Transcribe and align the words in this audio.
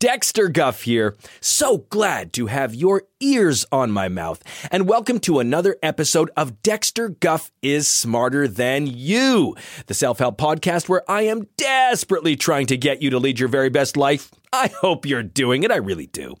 Dexter 0.00 0.46
Guff 0.48 0.82
here. 0.82 1.16
So 1.40 1.78
glad 1.90 2.32
to 2.34 2.46
have 2.46 2.72
your 2.72 3.02
ears 3.18 3.66
on 3.72 3.90
my 3.90 4.06
mouth. 4.08 4.40
And 4.70 4.86
welcome 4.86 5.18
to 5.20 5.40
another 5.40 5.76
episode 5.82 6.30
of 6.36 6.62
Dexter 6.62 7.08
Guff 7.08 7.50
is 7.62 7.88
Smarter 7.88 8.46
Than 8.46 8.86
You, 8.86 9.56
the 9.86 9.94
self 9.94 10.20
help 10.20 10.38
podcast 10.38 10.88
where 10.88 11.02
I 11.10 11.22
am 11.22 11.48
desperately 11.56 12.36
trying 12.36 12.66
to 12.66 12.76
get 12.76 13.02
you 13.02 13.10
to 13.10 13.18
lead 13.18 13.40
your 13.40 13.48
very 13.48 13.70
best 13.70 13.96
life. 13.96 14.30
I 14.52 14.68
hope 14.80 15.06
you're 15.06 15.22
doing 15.22 15.62
it. 15.62 15.70
I 15.70 15.76
really 15.76 16.06
do. 16.06 16.36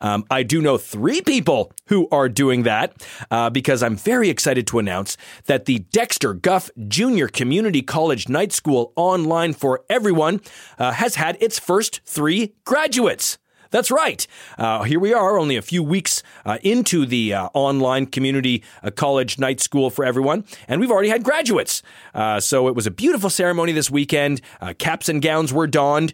Um, 0.00 0.24
I 0.30 0.42
do 0.42 0.60
know 0.60 0.78
three 0.78 1.20
people 1.20 1.72
who 1.86 2.08
are 2.10 2.28
doing 2.28 2.64
that 2.64 3.06
uh, 3.30 3.50
because 3.50 3.82
I'm 3.82 3.96
very 3.96 4.28
excited 4.30 4.66
to 4.68 4.78
announce 4.78 5.16
that 5.46 5.66
the 5.66 5.80
Dexter 5.80 6.34
Guff 6.34 6.70
Junior 6.88 7.28
Community 7.28 7.82
College 7.82 8.28
Night 8.28 8.52
School 8.52 8.92
online 8.96 9.52
for 9.52 9.84
everyone 9.88 10.40
uh, 10.78 10.92
has 10.92 11.16
had 11.16 11.36
its 11.40 11.58
first 11.58 12.00
three 12.04 12.54
graduates. 12.64 13.38
That's 13.72 13.90
right. 13.90 14.26
Uh, 14.58 14.82
here 14.82 15.00
we 15.00 15.14
are, 15.14 15.38
only 15.38 15.56
a 15.56 15.62
few 15.62 15.82
weeks 15.82 16.22
uh, 16.44 16.58
into 16.62 17.06
the 17.06 17.32
uh, 17.32 17.48
online 17.54 18.04
community 18.04 18.62
uh, 18.82 18.90
college 18.90 19.38
night 19.38 19.60
school 19.60 19.88
for 19.88 20.04
everyone, 20.04 20.44
and 20.68 20.78
we've 20.78 20.90
already 20.90 21.08
had 21.08 21.24
graduates. 21.24 21.82
Uh, 22.14 22.38
so 22.38 22.68
it 22.68 22.74
was 22.74 22.86
a 22.86 22.90
beautiful 22.90 23.30
ceremony 23.30 23.72
this 23.72 23.90
weekend. 23.90 24.42
Uh, 24.60 24.74
caps 24.78 25.08
and 25.08 25.22
gowns 25.22 25.54
were 25.54 25.66
donned 25.66 26.12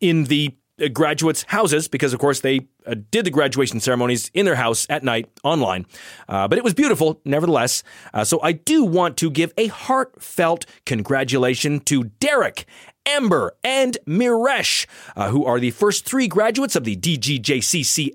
in 0.00 0.24
the 0.24 0.54
graduates' 0.92 1.44
houses 1.48 1.88
because, 1.88 2.12
of 2.12 2.20
course, 2.20 2.40
they 2.40 2.66
uh, 2.86 2.94
did 3.10 3.24
the 3.24 3.30
graduation 3.30 3.80
ceremonies 3.80 4.30
in 4.34 4.44
their 4.44 4.56
house 4.56 4.86
at 4.90 5.02
night 5.02 5.28
online. 5.42 5.86
Uh, 6.28 6.48
but 6.48 6.58
it 6.58 6.64
was 6.64 6.74
beautiful, 6.74 7.20
nevertheless. 7.24 7.82
Uh, 8.12 8.24
so 8.24 8.40
I 8.42 8.52
do 8.52 8.84
want 8.84 9.16
to 9.18 9.30
give 9.30 9.52
a 9.56 9.68
heartfelt 9.68 10.66
congratulation 10.84 11.80
to 11.80 12.04
Derek 12.04 12.66
Amber, 13.06 13.54
and 13.62 13.98
Miresh, 14.06 14.86
uh, 15.16 15.30
who 15.30 15.44
are 15.44 15.60
the 15.60 15.70
first 15.70 16.04
three 16.06 16.26
graduates 16.28 16.74
of 16.76 16.84
the 16.84 16.96
DGJCCNSOE. 16.96 18.06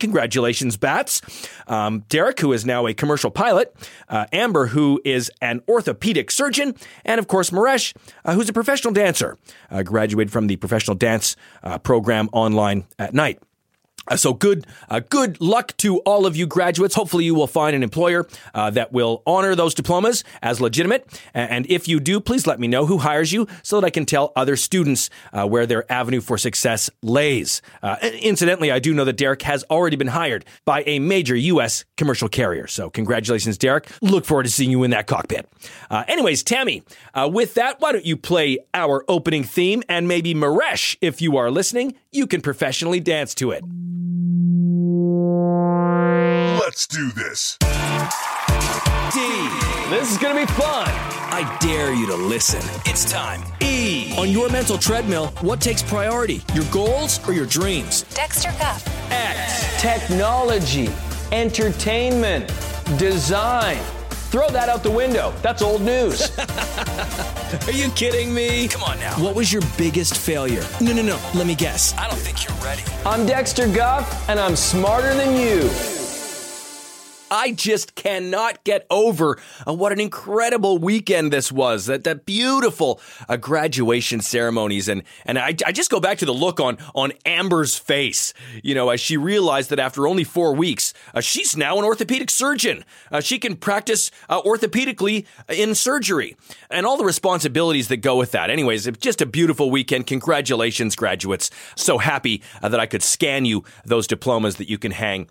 Congratulations, 0.00 0.76
Bats. 0.76 1.22
Um, 1.66 2.04
Derek, 2.08 2.40
who 2.40 2.52
is 2.52 2.66
now 2.66 2.86
a 2.86 2.94
commercial 2.94 3.30
pilot, 3.30 3.74
uh, 4.08 4.26
Amber, 4.32 4.66
who 4.68 5.00
is 5.04 5.30
an 5.40 5.60
orthopedic 5.68 6.30
surgeon, 6.30 6.74
and 7.04 7.18
of 7.18 7.28
course, 7.28 7.50
Miresh, 7.50 7.94
uh, 8.24 8.34
who's 8.34 8.48
a 8.48 8.52
professional 8.52 8.92
dancer, 8.92 9.36
uh, 9.70 9.82
graduated 9.82 10.32
from 10.32 10.46
the 10.46 10.56
professional 10.56 10.96
dance 10.96 11.36
uh, 11.62 11.78
program 11.78 12.28
online 12.32 12.84
at 12.98 13.14
night. 13.14 13.40
Uh, 14.10 14.16
so 14.16 14.32
good, 14.32 14.66
uh, 14.88 15.00
good 15.00 15.40
luck 15.40 15.76
to 15.78 15.98
all 15.98 16.26
of 16.26 16.36
you 16.36 16.46
graduates. 16.46 16.94
Hopefully, 16.94 17.24
you 17.24 17.34
will 17.34 17.46
find 17.46 17.76
an 17.76 17.82
employer 17.82 18.26
uh, 18.54 18.70
that 18.70 18.92
will 18.92 19.22
honor 19.26 19.54
those 19.54 19.74
diplomas 19.74 20.24
as 20.42 20.60
legitimate. 20.60 21.06
And 21.34 21.66
if 21.70 21.88
you 21.88 22.00
do, 22.00 22.20
please 22.20 22.46
let 22.46 22.58
me 22.58 22.68
know 22.68 22.86
who 22.86 22.98
hires 22.98 23.32
you 23.32 23.46
so 23.62 23.80
that 23.80 23.86
I 23.86 23.90
can 23.90 24.06
tell 24.06 24.32
other 24.34 24.56
students 24.56 25.10
uh, 25.32 25.46
where 25.46 25.66
their 25.66 25.90
avenue 25.92 26.20
for 26.20 26.38
success 26.38 26.88
lays. 27.02 27.60
Uh, 27.82 27.96
incidentally, 28.02 28.70
I 28.70 28.78
do 28.78 28.94
know 28.94 29.04
that 29.04 29.16
Derek 29.16 29.42
has 29.42 29.64
already 29.64 29.96
been 29.96 30.08
hired 30.08 30.44
by 30.64 30.82
a 30.86 30.98
major 30.98 31.36
U.S. 31.36 31.84
commercial 31.96 32.28
carrier. 32.28 32.66
So 32.66 32.90
congratulations, 32.90 33.58
Derek. 33.58 33.88
Look 34.00 34.24
forward 34.24 34.44
to 34.44 34.50
seeing 34.50 34.70
you 34.70 34.82
in 34.84 34.90
that 34.92 35.06
cockpit. 35.06 35.48
Uh, 35.90 36.04
anyways, 36.08 36.42
Tammy, 36.42 36.82
with 37.14 37.54
that, 37.54 37.80
why 37.80 37.92
don't 37.92 38.06
you 38.06 38.16
play 38.16 38.58
our 38.74 39.04
opening 39.08 39.44
theme 39.44 39.82
and 39.88 40.08
maybe 40.08 40.34
Maresh, 40.34 40.96
if 41.00 41.20
you 41.20 41.36
are 41.36 41.50
listening, 41.50 41.94
you 42.12 42.26
can 42.26 42.40
professionally 42.40 43.00
dance 43.00 43.34
to 43.34 43.50
it. 43.50 43.64
Let's 46.60 46.86
do 46.86 47.10
this. 47.12 47.56
D. 49.12 49.20
This 49.90 50.12
is 50.12 50.18
going 50.18 50.34
to 50.34 50.46
be 50.46 50.52
fun. 50.52 50.86
I 51.30 51.58
dare 51.60 51.92
you 51.94 52.06
to 52.06 52.14
listen. 52.14 52.60
It's 52.84 53.10
time. 53.10 53.42
E. 53.62 54.14
On 54.18 54.30
your 54.30 54.48
mental 54.50 54.78
treadmill, 54.78 55.28
what 55.40 55.60
takes 55.60 55.82
priority? 55.82 56.42
Your 56.54 56.64
goals 56.66 57.26
or 57.26 57.32
your 57.32 57.46
dreams? 57.46 58.02
Dexter 58.14 58.50
Guff. 58.58 58.86
X. 59.10 59.80
Technology, 59.80 60.90
entertainment, 61.32 62.46
design. 62.98 63.78
Throw 64.30 64.50
that 64.50 64.68
out 64.68 64.82
the 64.82 64.90
window. 64.90 65.32
That's 65.40 65.62
old 65.62 65.80
news. 65.80 66.38
Are 67.66 67.72
you 67.72 67.88
kidding 67.92 68.34
me? 68.34 68.68
Come 68.68 68.82
on 68.82 69.00
now. 69.00 69.14
What 69.14 69.34
was 69.34 69.50
your 69.50 69.62
biggest 69.78 70.18
failure? 70.18 70.62
No, 70.82 70.92
no, 70.92 71.00
no. 71.00 71.18
Let 71.34 71.46
me 71.46 71.54
guess. 71.54 71.96
I 71.96 72.06
don't 72.08 72.18
think 72.18 72.46
you're 72.46 72.56
ready. 72.58 72.82
I'm 73.06 73.24
Dexter 73.24 73.66
Guff, 73.66 74.28
and 74.28 74.38
I'm 74.38 74.54
smarter 74.54 75.14
than 75.14 75.34
you. 75.34 75.97
I 77.30 77.52
just 77.52 77.94
cannot 77.94 78.64
get 78.64 78.86
over 78.90 79.38
uh, 79.66 79.74
what 79.74 79.92
an 79.92 80.00
incredible 80.00 80.78
weekend 80.78 81.32
this 81.32 81.52
was. 81.52 81.86
That 81.86 82.04
that 82.04 82.24
beautiful 82.26 83.00
uh, 83.28 83.36
graduation 83.36 84.20
ceremonies, 84.20 84.88
and 84.88 85.02
and 85.24 85.38
I, 85.38 85.54
I 85.66 85.72
just 85.72 85.90
go 85.90 86.00
back 86.00 86.18
to 86.18 86.26
the 86.26 86.34
look 86.34 86.60
on 86.60 86.78
on 86.94 87.12
Amber's 87.26 87.76
face. 87.76 88.32
You 88.62 88.74
know, 88.74 88.90
as 88.90 89.00
she 89.00 89.16
realized 89.16 89.70
that 89.70 89.78
after 89.78 90.06
only 90.06 90.24
four 90.24 90.54
weeks, 90.54 90.94
uh, 91.14 91.20
she's 91.20 91.56
now 91.56 91.78
an 91.78 91.84
orthopedic 91.84 92.30
surgeon. 92.30 92.84
Uh, 93.10 93.20
she 93.20 93.38
can 93.38 93.56
practice 93.56 94.10
uh, 94.28 94.42
orthopedically 94.42 95.26
in 95.48 95.74
surgery, 95.74 96.36
and 96.70 96.86
all 96.86 96.96
the 96.96 97.04
responsibilities 97.04 97.88
that 97.88 97.98
go 97.98 98.16
with 98.16 98.32
that. 98.32 98.50
Anyways, 98.50 98.88
just 98.98 99.20
a 99.20 99.26
beautiful 99.26 99.70
weekend. 99.70 100.06
Congratulations, 100.06 100.96
graduates! 100.96 101.50
So 101.76 101.98
happy 101.98 102.42
uh, 102.62 102.68
that 102.68 102.80
I 102.80 102.86
could 102.86 103.02
scan 103.02 103.44
you 103.44 103.64
those 103.84 104.06
diplomas 104.06 104.56
that 104.56 104.68
you 104.68 104.78
can 104.78 104.92
hang 104.92 105.28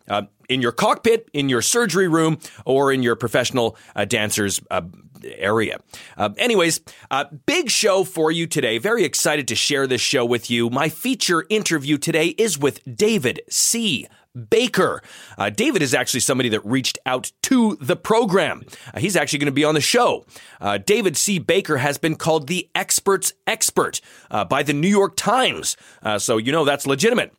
in 0.49 0.61
your 0.61 0.71
cockpit, 0.71 1.29
in 1.33 1.49
your 1.49 1.61
surgery 1.61 2.07
room, 2.07 2.39
or 2.65 2.91
in 2.91 3.03
your 3.03 3.15
professional 3.15 3.77
uh, 3.95 4.05
dancer's 4.05 4.61
uh, 4.71 4.81
area. 5.23 5.79
Uh, 6.15 6.29
anyways, 6.37 6.81
uh, 7.11 7.25
big 7.45 7.69
show 7.69 8.03
for 8.03 8.31
you 8.31 8.47
today. 8.47 8.77
Very 8.77 9.03
excited 9.03 9.47
to 9.47 9.55
share 9.55 9.87
this 9.87 10.01
show 10.01 10.25
with 10.25 10.49
you. 10.49 10.69
My 10.69 10.89
feature 10.89 11.45
interview 11.49 11.97
today 11.97 12.27
is 12.27 12.57
with 12.57 12.81
David 12.95 13.41
C. 13.49 14.07
Baker. 14.49 15.01
Uh, 15.37 15.49
David 15.49 15.81
is 15.81 15.93
actually 15.93 16.19
somebody 16.19 16.49
that 16.49 16.63
reached 16.65 16.99
out 17.05 17.31
to 17.43 17.75
the 17.81 17.95
program. 17.95 18.63
Uh, 18.93 18.99
he's 18.99 19.15
actually 19.15 19.39
going 19.39 19.47
to 19.47 19.51
be 19.51 19.63
on 19.63 19.73
the 19.73 19.81
show. 19.81 20.25
Uh, 20.61 20.77
David 20.77 21.17
C. 21.17 21.39
Baker 21.39 21.77
has 21.77 21.97
been 21.97 22.15
called 22.15 22.47
the 22.47 22.69
expert's 22.75 23.33
expert 23.45 23.99
uh, 24.29 24.45
by 24.45 24.63
the 24.63 24.73
New 24.73 24.87
York 24.87 25.15
Times. 25.15 25.75
Uh, 26.03 26.19
so, 26.19 26.37
you 26.37 26.51
know, 26.51 26.65
that's 26.65 26.85
legitimate. 26.85 27.33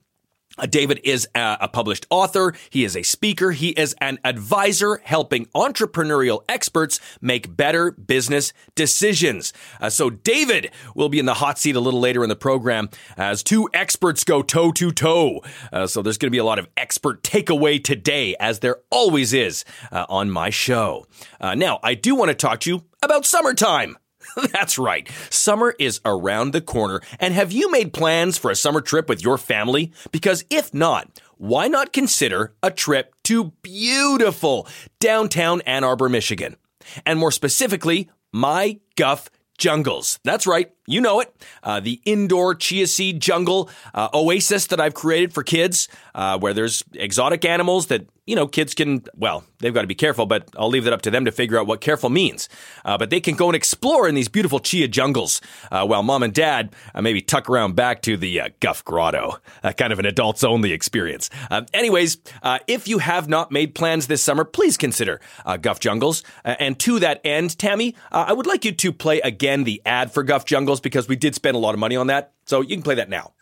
Uh, 0.58 0.66
David 0.66 1.00
is 1.04 1.28
a, 1.34 1.68
published 1.68 2.06
author. 2.10 2.54
He 2.70 2.84
is 2.84 2.96
a 2.96 3.02
speaker. 3.02 3.52
He 3.52 3.68
is 3.70 3.94
an 4.00 4.18
advisor 4.24 5.00
helping 5.04 5.46
entrepreneurial 5.46 6.42
experts 6.48 6.98
make 7.20 7.56
better 7.56 7.92
business 7.92 8.52
decisions. 8.74 9.52
Uh, 9.80 9.90
so 9.90 10.10
David 10.10 10.70
will 10.94 11.08
be 11.08 11.18
in 11.18 11.26
the 11.26 11.34
hot 11.34 11.58
seat 11.58 11.76
a 11.76 11.80
little 11.80 12.00
later 12.00 12.22
in 12.22 12.28
the 12.28 12.36
program 12.36 12.88
as 13.16 13.42
two 13.42 13.68
experts 13.72 14.24
go 14.24 14.42
toe 14.42 14.72
to 14.72 14.90
toe. 14.90 15.40
Uh, 15.72 15.86
so 15.86 16.02
there's 16.02 16.18
going 16.18 16.28
to 16.28 16.32
be 16.32 16.38
a 16.38 16.44
lot 16.44 16.58
of 16.58 16.68
expert 16.76 17.22
takeaway 17.22 17.82
today, 17.82 18.34
as 18.40 18.60
there 18.60 18.78
always 18.90 19.32
is 19.32 19.64
uh, 19.92 20.06
on 20.08 20.30
my 20.30 20.50
show. 20.50 21.06
Uh, 21.40 21.54
now, 21.54 21.78
I 21.82 21.94
do 21.94 22.14
want 22.14 22.30
to 22.30 22.34
talk 22.34 22.60
to 22.60 22.70
you 22.70 22.84
about 23.02 23.26
summertime. 23.26 23.96
That's 24.52 24.78
right. 24.78 25.08
Summer 25.30 25.74
is 25.78 26.00
around 26.04 26.52
the 26.52 26.60
corner. 26.60 27.00
And 27.18 27.34
have 27.34 27.52
you 27.52 27.70
made 27.70 27.92
plans 27.92 28.38
for 28.38 28.50
a 28.50 28.56
summer 28.56 28.80
trip 28.80 29.08
with 29.08 29.22
your 29.22 29.38
family? 29.38 29.92
Because 30.12 30.44
if 30.50 30.72
not, 30.72 31.20
why 31.36 31.68
not 31.68 31.92
consider 31.92 32.54
a 32.62 32.70
trip 32.70 33.14
to 33.24 33.52
beautiful 33.62 34.66
downtown 35.00 35.60
Ann 35.62 35.84
Arbor, 35.84 36.08
Michigan? 36.08 36.56
And 37.04 37.18
more 37.18 37.32
specifically, 37.32 38.10
My 38.32 38.80
Guff 38.96 39.30
Jungles. 39.58 40.18
That's 40.24 40.46
right. 40.46 40.72
You 40.88 41.02
know 41.02 41.20
it. 41.20 41.34
Uh, 41.62 41.80
the 41.80 42.00
indoor 42.06 42.54
chia 42.54 42.86
seed 42.86 43.20
jungle 43.20 43.68
uh, 43.92 44.08
oasis 44.14 44.68
that 44.68 44.80
I've 44.80 44.94
created 44.94 45.34
for 45.34 45.42
kids, 45.42 45.86
uh, 46.14 46.38
where 46.38 46.54
there's 46.54 46.82
exotic 46.94 47.44
animals 47.44 47.88
that, 47.88 48.06
you 48.26 48.34
know, 48.34 48.46
kids 48.46 48.74
can, 48.74 49.04
well, 49.14 49.44
they've 49.58 49.72
got 49.72 49.82
to 49.82 49.86
be 49.86 49.94
careful, 49.94 50.24
but 50.24 50.48
I'll 50.56 50.68
leave 50.68 50.84
that 50.84 50.92
up 50.92 51.02
to 51.02 51.10
them 51.10 51.26
to 51.26 51.32
figure 51.32 51.58
out 51.58 51.66
what 51.66 51.80
careful 51.82 52.08
means. 52.08 52.48
Uh, 52.84 52.96
but 52.96 53.10
they 53.10 53.20
can 53.20 53.36
go 53.36 53.48
and 53.48 53.56
explore 53.56 54.08
in 54.08 54.14
these 54.14 54.28
beautiful 54.28 54.60
chia 54.60 54.88
jungles 54.88 55.42
uh, 55.70 55.86
while 55.86 56.02
mom 56.02 56.22
and 56.22 56.32
dad 56.32 56.74
uh, 56.94 57.02
maybe 57.02 57.20
tuck 57.20 57.50
around 57.50 57.76
back 57.76 58.00
to 58.02 58.16
the 58.16 58.40
Guff 58.60 58.82
Grotto. 58.84 59.38
kind 59.76 59.92
of 59.92 59.98
an 59.98 60.06
adults 60.06 60.42
only 60.42 60.72
experience. 60.72 61.28
anyways, 61.74 62.18
if 62.66 62.88
you 62.88 62.98
have 62.98 63.28
not 63.28 63.52
made 63.52 63.74
plans 63.74 64.06
this 64.06 64.22
summer, 64.22 64.44
please 64.44 64.78
consider 64.78 65.20
Guff 65.60 65.80
Jungles. 65.80 66.22
and 66.44 66.78
to 66.80 66.98
that 66.98 67.20
end, 67.24 67.58
Tammy, 67.58 67.94
I 68.10 68.32
would 68.32 68.46
like 68.46 68.64
you 68.64 68.72
to 68.72 68.92
play 68.92 69.20
again 69.20 69.64
the 69.64 69.82
ad 69.84 70.12
for 70.12 70.22
Guff 70.22 70.44
Jungles 70.44 70.77
because 70.82 71.08
we 71.08 71.16
did 71.16 71.34
spend 71.34 71.56
a 71.56 71.58
lot 71.58 71.74
of 71.74 71.80
money 71.80 71.96
on 71.96 72.08
that. 72.08 72.32
So 72.46 72.60
you 72.60 72.76
can 72.76 72.82
play 72.82 72.96
that 72.96 73.08
now. 73.08 73.32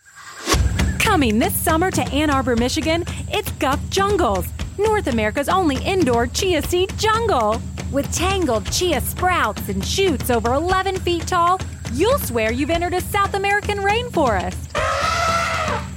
Coming 0.98 1.38
this 1.38 1.54
summer 1.54 1.90
to 1.90 2.02
Ann 2.12 2.30
Arbor, 2.30 2.56
Michigan, 2.56 3.04
it's 3.28 3.50
Guff 3.52 3.80
Jungles, 3.90 4.46
North 4.78 5.06
America's 5.06 5.48
only 5.48 5.76
indoor 5.84 6.26
chia 6.26 6.62
seed 6.62 6.96
jungle. 6.98 7.60
With 7.92 8.12
tangled 8.12 8.70
chia 8.72 9.00
sprouts 9.00 9.68
and 9.68 9.84
shoots 9.84 10.30
over 10.30 10.52
11 10.52 10.96
feet 10.96 11.26
tall, 11.26 11.60
you'll 11.92 12.18
swear 12.18 12.52
you've 12.52 12.70
entered 12.70 12.94
a 12.94 13.00
South 13.00 13.34
American 13.34 13.78
rainforest. 13.78 14.72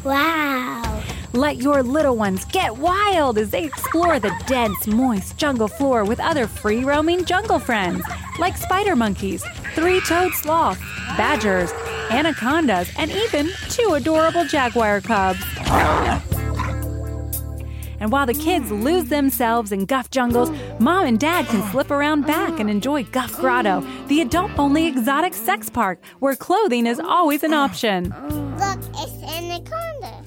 Wow. 0.04 1.04
Let 1.34 1.58
your 1.58 1.84
little 1.84 2.16
ones 2.16 2.46
get 2.46 2.78
wild 2.78 3.38
as 3.38 3.50
they 3.50 3.64
explore 3.64 4.20
the 4.20 4.34
dense, 4.48 4.88
moist 4.88 5.38
jungle 5.38 5.68
floor 5.68 6.04
with 6.04 6.20
other 6.20 6.48
free 6.48 6.84
roaming 6.84 7.26
jungle 7.26 7.60
friends 7.60 8.04
like 8.40 8.58
spider 8.58 8.96
monkeys, 8.96 9.44
three 9.80 10.02
toed 10.02 10.34
sloths, 10.34 10.82
badgers, 11.16 11.72
anacondas, 12.12 12.92
and 12.98 13.10
even 13.12 13.50
two 13.70 13.94
adorable 13.94 14.44
jaguar 14.44 15.00
cubs. 15.00 15.40
And 18.02 18.12
while 18.12 18.26
the 18.26 18.34
kids 18.34 18.72
lose 18.72 19.06
themselves 19.06 19.72
in 19.72 19.86
Guff 19.86 20.10
jungles, 20.10 20.52
mom 20.80 21.06
and 21.06 21.18
dad 21.18 21.46
can 21.48 21.64
slip 21.72 21.92
around 21.92 22.26
back 22.26 22.60
and 22.60 22.70
enjoy 22.70 23.04
Guff 23.06 23.38
Grotto, 23.40 23.86
the 24.08 24.20
adult 24.20 24.52
only 24.60 24.86
exotic 24.86 25.34
sex 25.34 25.70
park 25.70 26.02
where 26.20 26.36
clothing 26.36 26.86
is 26.86 27.00
always 27.00 27.44
an 27.44 27.54
option. 27.54 28.10
Look, 28.60 28.80
it's 28.96 29.24
anaconda. 29.24 30.24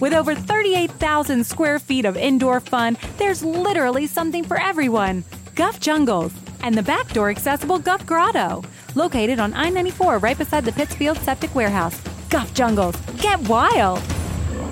With 0.00 0.14
over 0.14 0.34
38,000 0.34 1.44
square 1.44 1.78
feet 1.78 2.06
of 2.06 2.16
indoor 2.16 2.60
fun, 2.60 2.96
there's 3.18 3.44
literally 3.44 4.06
something 4.06 4.42
for 4.42 4.58
everyone. 4.58 5.24
Guff 5.54 5.80
Jungles 5.80 6.32
and 6.64 6.74
the 6.74 6.82
backdoor 6.82 7.28
accessible 7.28 7.78
Guff 7.78 8.04
Grotto, 8.06 8.64
located 8.94 9.38
on 9.38 9.52
I 9.52 9.68
94 9.68 10.18
right 10.18 10.36
beside 10.36 10.64
the 10.64 10.72
Pittsfield 10.72 11.18
Septic 11.18 11.54
Warehouse. 11.54 12.00
Guff 12.30 12.52
Jungles, 12.54 12.96
get 13.20 13.38
wild! 13.48 14.00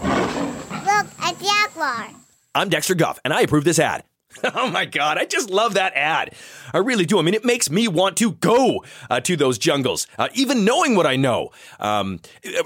Look, 0.00 1.06
a 1.22 1.34
jaguar. 1.38 2.08
I'm 2.54 2.70
Dexter 2.70 2.94
Guff, 2.94 3.20
and 3.24 3.32
I 3.32 3.42
approve 3.42 3.64
this 3.64 3.78
ad. 3.78 4.02
Oh 4.54 4.68
my 4.70 4.86
God, 4.86 5.18
I 5.18 5.24
just 5.24 5.50
love 5.50 5.74
that 5.74 5.92
ad. 5.94 6.34
I 6.72 6.78
really 6.78 7.04
do. 7.04 7.18
I 7.18 7.22
mean, 7.22 7.34
it 7.34 7.44
makes 7.44 7.70
me 7.70 7.86
want 7.86 8.16
to 8.16 8.32
go 8.32 8.82
uh, 9.08 9.20
to 9.20 9.36
those 9.36 9.56
jungles, 9.56 10.08
uh, 10.18 10.28
even 10.34 10.64
knowing 10.64 10.96
what 10.96 11.06
I 11.06 11.14
know. 11.14 11.50
Um, 11.78 12.18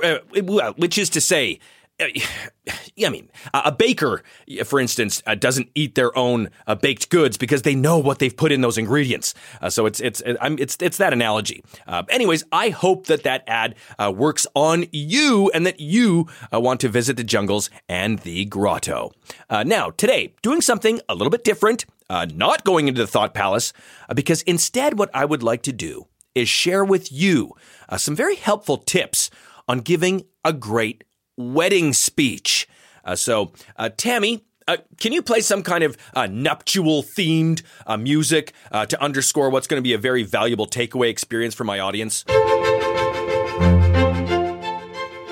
uh, 0.03 0.19
uh 0.39 0.73
which 0.75 0.97
is 0.97 1.11
to 1.11 1.21
say, 1.21 1.59
I 2.01 3.09
mean, 3.11 3.31
a 3.55 3.73
baker, 3.73 4.23
for 4.65 4.81
instance, 4.81 5.23
uh, 5.27 5.35
doesn't 5.35 5.71
eat 5.75 5.95
their 5.95 6.17
own 6.17 6.51
uh, 6.67 6.75
baked 6.75 7.09
goods 7.09 7.37
because 7.39 7.63
they 7.63 7.75
know 7.75 7.99
what 7.99 8.19
they've 8.19 8.37
put 8.37 8.53
in 8.53 8.61
those 8.61 8.77
ingredients. 8.77 9.35
Uh, 9.61 9.71
so 9.71 9.87
it's 9.87 10.01
it's 10.01 10.23
it's 10.27 10.77
it's 10.81 10.97
that 10.99 11.13
analogy. 11.13 11.63
Uh, 11.87 12.03
anyways, 12.09 12.45
I 12.53 12.71
hope 12.71 13.07
that 13.07 13.23
that 13.23 13.45
ad 13.47 13.77
works 14.13 14.47
on 14.55 14.87
you 14.93 15.51
and 15.55 15.65
that 15.67 15.81
you 15.81 16.29
want 16.53 16.81
to 16.81 16.89
visit 16.89 17.17
the 17.17 17.25
jungles 17.25 17.71
and 17.89 18.19
the 18.21 18.45
grotto. 18.47 19.13
now, 19.51 19.91
today, 19.91 20.35
doing 20.43 20.61
something 20.61 21.01
a 21.09 21.15
little 21.15 21.31
bit 21.31 21.45
different, 21.45 21.87
not 22.11 22.65
going 22.65 22.89
into 22.89 23.01
the 23.01 23.07
thought 23.07 23.33
palace, 23.35 23.73
because 24.15 24.43
instead, 24.43 24.99
what 24.99 25.11
I 25.15 25.25
would 25.25 25.43
like 25.43 25.63
to 25.63 25.73
do 25.73 26.07
is 26.35 26.49
share 26.49 26.85
with 26.85 27.11
you 27.11 27.55
some 27.97 28.15
very 28.15 28.37
helpful 28.37 28.79
tips 28.79 29.31
on 29.69 29.81
giving 29.81 30.25
a 30.45 30.53
great 30.53 31.05
wedding 31.37 31.93
speech. 31.93 32.69
Uh, 33.05 33.15
so, 33.15 33.53
uh, 33.77 33.89
Tammy, 33.97 34.45
uh, 34.69 34.79
can 34.99 35.13
you 35.13 35.23
play 35.23 35.41
some 35.41 35.63
kind 35.63 35.85
of 35.85 35.97
uh, 36.15 36.27
nuptial 36.27 37.03
themed 37.03 37.63
uh, 37.87 37.97
music 37.97 38.53
uh, 38.73 38.85
to 38.87 39.01
underscore 39.01 39.51
what's 39.51 39.69
going 39.69 39.79
to 39.79 39.83
be 39.83 39.93
a 39.93 39.99
very 39.99 40.25
valuable 40.25 40.67
takeaway 40.67 41.09
experience 41.09 41.55
for 41.55 41.65
my 41.65 41.79
audience? 41.79 42.25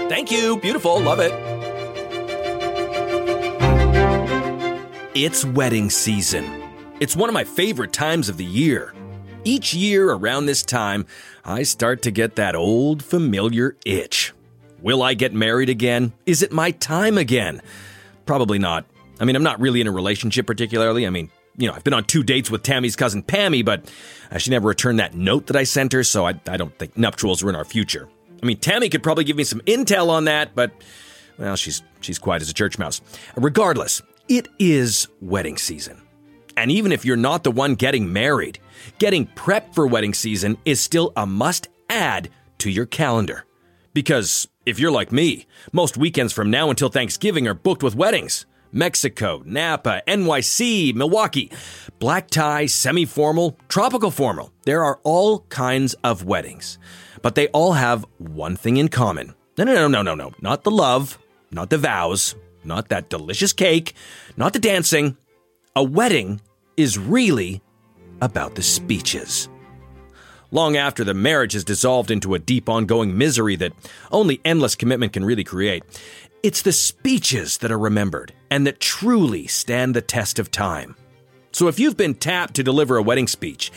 Thank 0.09 0.31
you. 0.31 0.59
Beautiful. 0.59 1.01
Love 1.01 1.19
it. 1.21 1.33
It's 5.17 5.45
wedding 5.45 5.91
season. 5.91 6.63
It's 7.01 7.17
one 7.17 7.29
of 7.29 7.35
my 7.35 7.45
favorite 7.45 7.93
times 7.93 8.29
of 8.29 8.37
the 8.37 8.45
year. 8.45 8.95
Each 9.43 9.75
year 9.75 10.11
around 10.11 10.47
this 10.47 10.63
time, 10.63 11.07
I 11.45 11.63
start 11.63 12.03
to 12.03 12.11
get 12.11 12.37
that 12.37 12.55
old 12.55 13.03
familiar 13.03 13.77
itch. 13.85 14.34
Will 14.85 15.03
I 15.03 15.15
get 15.15 15.33
married 15.33 15.71
again? 15.71 16.13
Is 16.27 16.43
it 16.43 16.53
my 16.53 16.71
time 16.73 17.17
again? 17.17 17.63
Probably 18.27 18.59
not. 18.59 18.85
I 19.19 19.25
mean, 19.25 19.35
I'm 19.35 19.43
not 19.43 19.59
really 19.59 19.81
in 19.81 19.87
a 19.87 19.91
relationship 19.91 20.47
particularly. 20.47 21.07
I 21.07 21.11
mean, 21.11 21.31
you 21.57 21.67
know, 21.67 21.73
I've 21.73 21.85
been 21.85 21.95
on 21.95 22.05
two 22.05 22.23
dates 22.23 22.51
with 22.51 22.63
Tammy's 22.63 22.95
cousin 22.95 23.23
Pammy, 23.23 23.65
but 23.65 23.91
uh, 24.31 24.37
she 24.37 24.51
never 24.51 24.69
returned 24.69 24.99
that 24.99 25.15
note 25.15 25.47
that 25.47 25.57
I 25.57 25.65
sent 25.65 25.95
her, 25.95 26.05
so 26.05 26.27
I, 26.27 26.39
I 26.47 26.59
don't 26.59 26.79
think 26.79 26.99
nuptials 26.99 27.43
are 27.43 27.49
in 27.49 27.57
our 27.57 27.65
future. 27.65 28.11
I 28.43 28.45
mean, 28.45 28.59
Tammy 28.59 28.91
could 28.91 29.03
probably 29.03 29.25
give 29.25 29.39
me 29.39 29.45
some 29.45 29.63
intel 29.63 30.11
on 30.11 30.27
that, 30.27 30.55
but 30.55 30.71
well, 31.39 31.57
she's 31.57 31.83
she's 32.03 32.19
quiet 32.19 32.43
as 32.43 32.51
a 32.51 32.55
church 32.55 32.79
mouse. 32.79 33.01
Regardless, 33.37 34.03
it 34.29 34.49
is 34.59 35.09
wedding 35.23 35.57
season. 35.57 36.03
And 36.59 36.71
even 36.71 36.93
if 36.93 37.07
you're 37.07 37.17
not 37.17 37.43
the 37.43 37.51
one 37.51 37.75
getting 37.75 38.13
married, 38.13 38.59
getting 38.99 39.29
prepped 39.29 39.75
for 39.75 39.87
wedding 39.87 40.13
season 40.13 40.59
is 40.67 40.79
still 40.79 41.11
a 41.17 41.25
must 41.25 41.69
add 41.89 42.29
to 42.59 42.71
your 42.71 42.85
calendar. 42.85 43.47
Because 43.95 44.47
if 44.67 44.79
you're 44.79 44.91
like 44.91 45.13
me, 45.13 45.47
most 45.73 45.97
weekends 45.97 46.33
from 46.33 46.51
now 46.51 46.71
until 46.71 46.89
Thanksgiving 46.89 47.47
are 47.47 47.55
booked 47.55 47.83
with 47.83 47.95
weddings. 47.95 48.47
Mexico, 48.73 49.43
Napa, 49.47 50.03
NYC, 50.09 50.95
Milwaukee, 50.95 51.53
black 52.01 52.29
tie, 52.29 52.67
semi 52.67 53.05
formal, 53.05 53.57
tropical 53.69 54.11
formal. 54.11 54.53
There 54.65 54.85
are 54.85 54.99
all 55.05 55.41
kinds 55.49 55.95
of 56.03 56.25
weddings. 56.25 56.79
But 57.23 57.37
they 57.37 57.49
all 57.49 57.75
have 57.75 58.05
one 58.19 58.57
thing 58.57 58.77
in 58.77 58.89
common. 58.89 59.35
No, 59.57 59.65
no, 59.65 59.75
no, 59.75 59.89
no, 59.89 60.03
no, 60.03 60.15
no. 60.15 60.33
Not 60.41 60.65
the 60.65 60.73
love, 60.73 61.19
not 61.53 61.71
the 61.71 61.79
vows, 61.79 62.35
not 62.65 62.89
that 62.89 63.09
delicious 63.11 63.53
cake, 63.53 63.95
not 64.37 64.53
the 64.53 64.59
dancing. 64.59 65.17
A 65.77 65.83
wedding 65.83 66.41
is 66.77 66.99
really 66.99 67.63
about 68.21 68.57
the 68.57 68.63
speeches 68.63 69.49
long 70.55 70.77
after 70.77 71.03
the 71.03 71.13
marriage 71.13 71.53
has 71.53 71.65
dissolved 71.65 72.13
into 72.13 72.33
a 72.33 72.39
deep 72.39 72.69
ongoing 72.69 73.19
misery 73.19 73.57
that 73.57 73.73
only 74.13 74.41
endless 74.45 74.77
commitment 74.77 75.13
can 75.13 75.25
really 75.25 75.43
create. 75.43 75.83
It's 76.45 76.63
the 76.63 76.73
speeches 76.73 77.59
that 77.59 77.73
are 77.73 77.79
remembered 77.79 78.33
and 78.51 78.65
that 78.67 78.79
truly 78.79 79.49
stand 79.49 79.95
the 79.95 80.01
test 80.01 80.39
of 80.39 80.53
time. 80.53 80.95
So 81.51 81.67
if 81.67 81.81
you've 81.81 81.97
been 81.97 82.15
tapped 82.15 82.55
to 82.55 82.63
deliver 82.63 82.97
a 82.97 83.03
wedding 83.03 83.27
speech, 83.27 83.73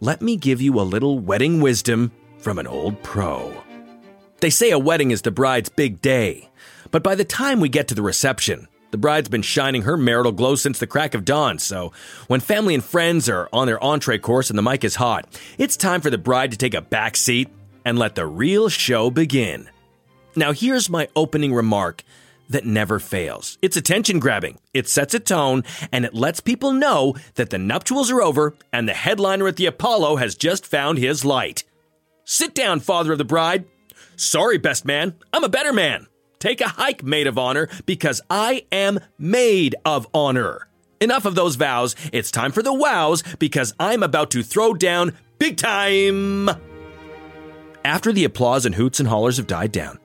let 0.00 0.22
me 0.22 0.36
give 0.36 0.62
you 0.62 0.80
a 0.80 0.82
little 0.82 1.18
wedding 1.18 1.60
wisdom 1.60 2.10
from 2.38 2.58
an 2.58 2.66
old 2.66 3.02
pro. 3.02 3.62
They 4.40 4.50
say 4.50 4.70
a 4.70 4.78
wedding 4.78 5.10
is 5.10 5.22
the 5.22 5.30
bride's 5.30 5.68
big 5.68 6.00
day, 6.00 6.50
but 6.90 7.02
by 7.02 7.14
the 7.14 7.24
time 7.24 7.60
we 7.60 7.68
get 7.68 7.88
to 7.88 7.94
the 7.94 8.02
reception, 8.02 8.68
the 8.92 8.98
bride's 8.98 9.28
been 9.28 9.42
shining 9.42 9.82
her 9.82 9.96
marital 9.96 10.32
glow 10.32 10.54
since 10.54 10.78
the 10.78 10.86
crack 10.86 11.14
of 11.14 11.24
dawn, 11.24 11.58
so 11.58 11.92
when 12.28 12.40
family 12.40 12.74
and 12.74 12.84
friends 12.84 13.28
are 13.28 13.48
on 13.52 13.66
their 13.66 13.82
entree 13.82 14.18
course 14.18 14.50
and 14.50 14.58
the 14.58 14.62
mic 14.62 14.84
is 14.84 14.94
hot, 14.94 15.26
it's 15.58 15.76
time 15.76 16.00
for 16.00 16.10
the 16.10 16.18
bride 16.18 16.52
to 16.52 16.58
take 16.58 16.74
a 16.74 16.80
back 16.80 17.16
seat 17.16 17.48
and 17.84 17.98
let 17.98 18.14
the 18.14 18.26
real 18.26 18.68
show 18.68 19.10
begin. 19.10 19.68
Now, 20.36 20.52
here's 20.52 20.88
my 20.88 21.08
opening 21.16 21.52
remark 21.52 22.04
that 22.50 22.66
never 22.66 22.98
fails. 22.98 23.58
It's 23.62 23.76
attention 23.76 24.18
grabbing, 24.18 24.58
it 24.74 24.88
sets 24.88 25.14
a 25.14 25.20
tone, 25.20 25.64
and 25.90 26.04
it 26.04 26.14
lets 26.14 26.40
people 26.40 26.72
know 26.72 27.16
that 27.34 27.50
the 27.50 27.58
nuptials 27.58 28.10
are 28.10 28.22
over 28.22 28.54
and 28.72 28.88
the 28.88 28.94
headliner 28.94 29.48
at 29.48 29.56
the 29.56 29.66
Apollo 29.66 30.16
has 30.16 30.34
just 30.34 30.66
found 30.66 30.98
his 30.98 31.24
light. 31.24 31.64
Sit 32.24 32.54
down, 32.54 32.80
father 32.80 33.12
of 33.12 33.18
the 33.18 33.24
bride. 33.24 33.64
Sorry, 34.16 34.58
best 34.58 34.84
man, 34.84 35.14
I'm 35.32 35.44
a 35.44 35.48
better 35.48 35.72
man. 35.72 36.06
Take 36.42 36.60
a 36.60 36.66
hike, 36.66 37.04
maid 37.04 37.28
of 37.28 37.38
honor, 37.38 37.68
because 37.86 38.20
I 38.28 38.66
am 38.72 38.98
made 39.16 39.76
of 39.84 40.08
honor. 40.12 40.66
Enough 41.00 41.24
of 41.24 41.36
those 41.36 41.54
vows. 41.54 41.94
It's 42.12 42.32
time 42.32 42.50
for 42.50 42.64
the 42.64 42.74
wows 42.74 43.22
because 43.38 43.72
I'm 43.78 44.02
about 44.02 44.32
to 44.32 44.42
throw 44.42 44.74
down 44.74 45.16
big 45.38 45.56
time. 45.56 46.50
After 47.84 48.12
the 48.12 48.24
applause 48.24 48.66
and 48.66 48.74
hoots 48.74 48.98
and 48.98 49.08
hollers 49.08 49.36
have 49.36 49.46
died 49.46 49.70
down, 49.70 50.00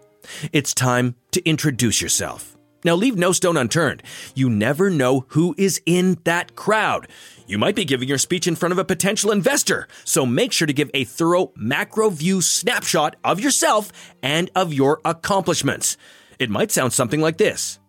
it's 0.54 0.76
time 0.76 1.16
to 1.32 1.44
introduce 1.44 2.04
yourself. 2.04 2.56
Now, 2.86 2.94
leave 2.94 3.18
no 3.18 3.32
stone 3.32 3.58
unturned. 3.58 4.04
You 4.36 4.48
never 4.48 4.92
know 4.92 5.26
who 5.30 5.56
is 5.58 5.82
in 5.88 6.20
that 6.26 6.56
crowd. 6.56 7.08
You 7.48 7.58
might 7.58 7.76
be 7.76 7.84
giving 7.84 8.08
your 8.08 8.20
speech 8.20 8.46
in 8.46 8.56
front 8.56 8.74
of 8.74 8.78
a 8.78 8.86
potential 8.86 9.32
investor, 9.32 9.88
so 10.04 10.24
make 10.24 10.52
sure 10.52 10.68
to 10.68 10.74
give 10.74 10.92
a 10.94 11.04
thorough 11.04 11.52
macro 11.56 12.12
view 12.12 12.42
snapshot 12.42 13.16
of 13.24 13.40
yourself 13.40 13.92
and 14.22 14.52
of 14.54 14.72
your 14.72 15.02
accomplishments. 15.04 15.98
It 16.40 16.50
might 16.52 16.72
sound 16.72 16.94
something 16.94 17.20
like 17.20 17.38
this. 17.38 17.80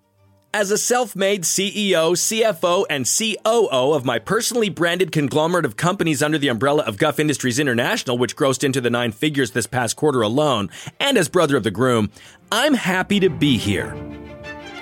As 0.55 0.71
a 0.71 0.79
self 0.79 1.15
made 1.15 1.43
CEO, 1.43 2.13
CFO, 2.17 2.87
and 2.89 3.05
COO 3.05 3.93
of 3.93 4.07
my 4.07 4.19
personally 4.19 4.71
branded 4.71 5.13
conglomerate 5.13 5.67
of 5.67 5.77
companies 5.77 6.23
under 6.23 6.39
the 6.39 6.49
umbrella 6.49 6.83
of 6.85 6.97
Guff 6.97 7.19
Industries 7.19 7.59
International, 7.59 8.17
which 8.17 8.35
grossed 8.35 8.65
into 8.65 8.81
the 8.81 8.89
nine 8.89 9.13
figures 9.13 9.51
this 9.51 9.67
past 9.67 9.97
quarter 9.97 10.23
alone, 10.23 10.71
and 10.99 11.19
as 11.19 11.29
brother 11.29 11.59
of 11.59 11.65
the 11.65 11.71
groom, 11.71 12.11
I'm 12.51 12.73
happy 12.73 13.21
to 13.21 13.29
be 13.29 13.59
here. 13.59 13.95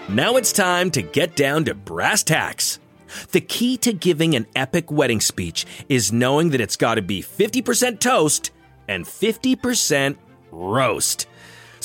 Now 0.09 0.37
it's 0.37 0.53
time 0.53 0.93
to 0.93 1.03
get 1.03 1.35
down 1.35 1.65
to 1.65 1.75
brass 1.75 2.23
tacks. 2.23 2.79
The 3.33 3.41
key 3.41 3.77
to 3.79 3.93
giving 3.93 4.37
an 4.37 4.47
epic 4.55 4.93
wedding 4.93 5.21
speech 5.21 5.67
is 5.89 6.13
knowing 6.13 6.51
that 6.51 6.61
it's 6.61 6.77
got 6.77 6.95
to 6.95 7.03
be 7.03 7.23
50% 7.23 7.99
toast 7.99 8.53
and 8.87 9.05
50% 9.05 10.17
roast. 10.53 11.27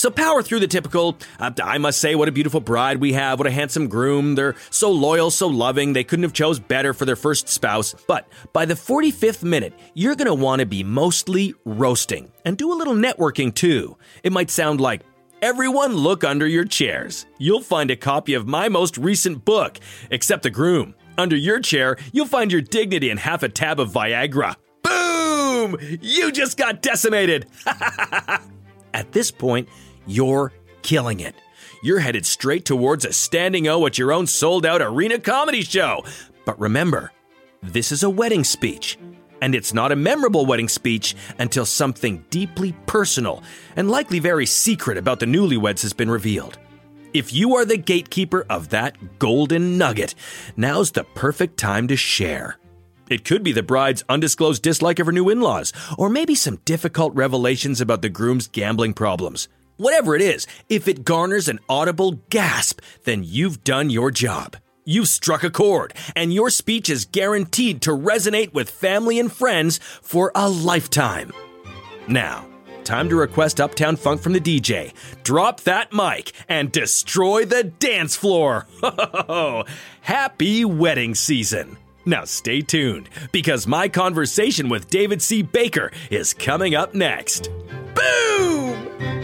So 0.01 0.09
power 0.09 0.41
through 0.41 0.61
the 0.61 0.67
typical, 0.67 1.15
uh, 1.39 1.51
I 1.63 1.77
must 1.77 2.01
say, 2.01 2.15
what 2.15 2.27
a 2.27 2.31
beautiful 2.31 2.59
bride 2.59 2.97
we 2.97 3.13
have, 3.13 3.37
what 3.37 3.45
a 3.45 3.51
handsome 3.51 3.87
groom, 3.87 4.33
they're 4.33 4.55
so 4.71 4.89
loyal, 4.89 5.29
so 5.29 5.45
loving, 5.45 5.93
they 5.93 6.03
couldn't 6.03 6.23
have 6.23 6.33
chose 6.33 6.57
better 6.57 6.95
for 6.95 7.05
their 7.05 7.15
first 7.15 7.47
spouse. 7.47 7.93
But 8.07 8.27
by 8.51 8.65
the 8.65 8.73
45th 8.73 9.43
minute, 9.43 9.77
you're 9.93 10.15
going 10.15 10.25
to 10.25 10.33
want 10.33 10.61
to 10.61 10.65
be 10.65 10.83
mostly 10.83 11.53
roasting 11.65 12.31
and 12.45 12.57
do 12.57 12.71
a 12.71 12.73
little 12.73 12.95
networking 12.95 13.53
too. 13.53 13.95
It 14.23 14.31
might 14.31 14.49
sound 14.49 14.81
like, 14.81 15.03
Everyone 15.43 15.93
look 15.93 16.23
under 16.23 16.47
your 16.47 16.65
chairs. 16.65 17.27
You'll 17.37 17.61
find 17.61 17.91
a 17.91 17.95
copy 17.95 18.33
of 18.33 18.47
my 18.47 18.69
most 18.69 18.97
recent 18.97 19.45
book, 19.45 19.79
except 20.09 20.41
the 20.41 20.49
groom. 20.49 20.95
Under 21.19 21.35
your 21.35 21.59
chair, 21.59 21.97
you'll 22.11 22.25
find 22.25 22.51
your 22.51 22.61
dignity 22.61 23.11
and 23.11 23.19
half 23.19 23.43
a 23.43 23.49
tab 23.49 23.79
of 23.79 23.91
Viagra. 23.91 24.55
Boom! 24.81 25.77
You 26.01 26.31
just 26.31 26.57
got 26.57 26.81
decimated! 26.81 27.45
At 28.93 29.11
this 29.13 29.31
point, 29.31 29.69
you're 30.05 30.53
killing 30.81 31.19
it. 31.19 31.35
You're 31.83 31.99
headed 31.99 32.25
straight 32.25 32.65
towards 32.65 33.05
a 33.05 33.13
standing 33.13 33.67
O 33.67 33.85
at 33.85 33.97
your 33.97 34.11
own 34.13 34.27
sold 34.27 34.65
out 34.65 34.81
arena 34.81 35.19
comedy 35.19 35.61
show. 35.61 36.03
But 36.45 36.59
remember, 36.59 37.11
this 37.63 37.91
is 37.91 38.03
a 38.03 38.09
wedding 38.09 38.43
speech. 38.43 38.97
And 39.41 39.55
it's 39.55 39.73
not 39.73 39.91
a 39.91 39.95
memorable 39.95 40.45
wedding 40.45 40.69
speech 40.69 41.15
until 41.39 41.65
something 41.65 42.23
deeply 42.29 42.73
personal 42.85 43.41
and 43.75 43.89
likely 43.89 44.19
very 44.19 44.45
secret 44.45 44.97
about 44.97 45.19
the 45.19 45.25
newlyweds 45.25 45.81
has 45.81 45.93
been 45.93 46.11
revealed. 46.11 46.59
If 47.13 47.33
you 47.33 47.55
are 47.55 47.65
the 47.65 47.77
gatekeeper 47.77 48.45
of 48.49 48.69
that 48.69 49.19
golden 49.19 49.77
nugget, 49.77 50.13
now's 50.55 50.91
the 50.91 51.03
perfect 51.03 51.57
time 51.57 51.87
to 51.87 51.95
share. 51.97 52.57
It 53.09 53.25
could 53.25 53.43
be 53.43 53.51
the 53.51 53.63
bride's 53.63 54.03
undisclosed 54.07 54.61
dislike 54.61 54.99
of 54.99 55.07
her 55.07 55.11
new 55.11 55.27
in 55.29 55.41
laws, 55.41 55.73
or 55.97 56.07
maybe 56.07 56.35
some 56.35 56.61
difficult 56.63 57.13
revelations 57.13 57.81
about 57.81 58.01
the 58.01 58.09
groom's 58.09 58.47
gambling 58.47 58.93
problems. 58.93 59.49
Whatever 59.81 60.15
it 60.15 60.21
is, 60.21 60.45
if 60.69 60.87
it 60.87 61.03
garners 61.03 61.47
an 61.47 61.57
audible 61.67 62.21
gasp, 62.29 62.81
then 63.03 63.23
you've 63.25 63.63
done 63.63 63.89
your 63.89 64.11
job. 64.11 64.55
You've 64.85 65.07
struck 65.07 65.43
a 65.43 65.49
chord, 65.49 65.95
and 66.15 66.31
your 66.31 66.51
speech 66.51 66.87
is 66.87 67.05
guaranteed 67.05 67.81
to 67.81 67.89
resonate 67.89 68.53
with 68.53 68.69
family 68.69 69.19
and 69.19 69.31
friends 69.31 69.79
for 70.03 70.31
a 70.35 70.47
lifetime. 70.47 71.31
Now, 72.07 72.45
time 72.83 73.09
to 73.09 73.15
request 73.15 73.59
Uptown 73.59 73.95
Funk 73.95 74.21
from 74.21 74.33
the 74.33 74.39
DJ. 74.39 74.93
Drop 75.23 75.61
that 75.61 75.91
mic 75.91 76.31
and 76.47 76.71
destroy 76.71 77.45
the 77.45 77.63
dance 77.63 78.15
floor. 78.15 78.67
Happy 80.01 80.63
wedding 80.63 81.15
season. 81.15 81.75
Now 82.05 82.25
stay 82.25 82.61
tuned 82.61 83.09
because 83.31 83.65
my 83.65 83.89
conversation 83.89 84.69
with 84.69 84.91
David 84.91 85.23
C. 85.23 85.41
Baker 85.41 85.91
is 86.11 86.35
coming 86.35 86.75
up 86.75 86.93
next. 86.93 87.49
Boom! 87.95 89.20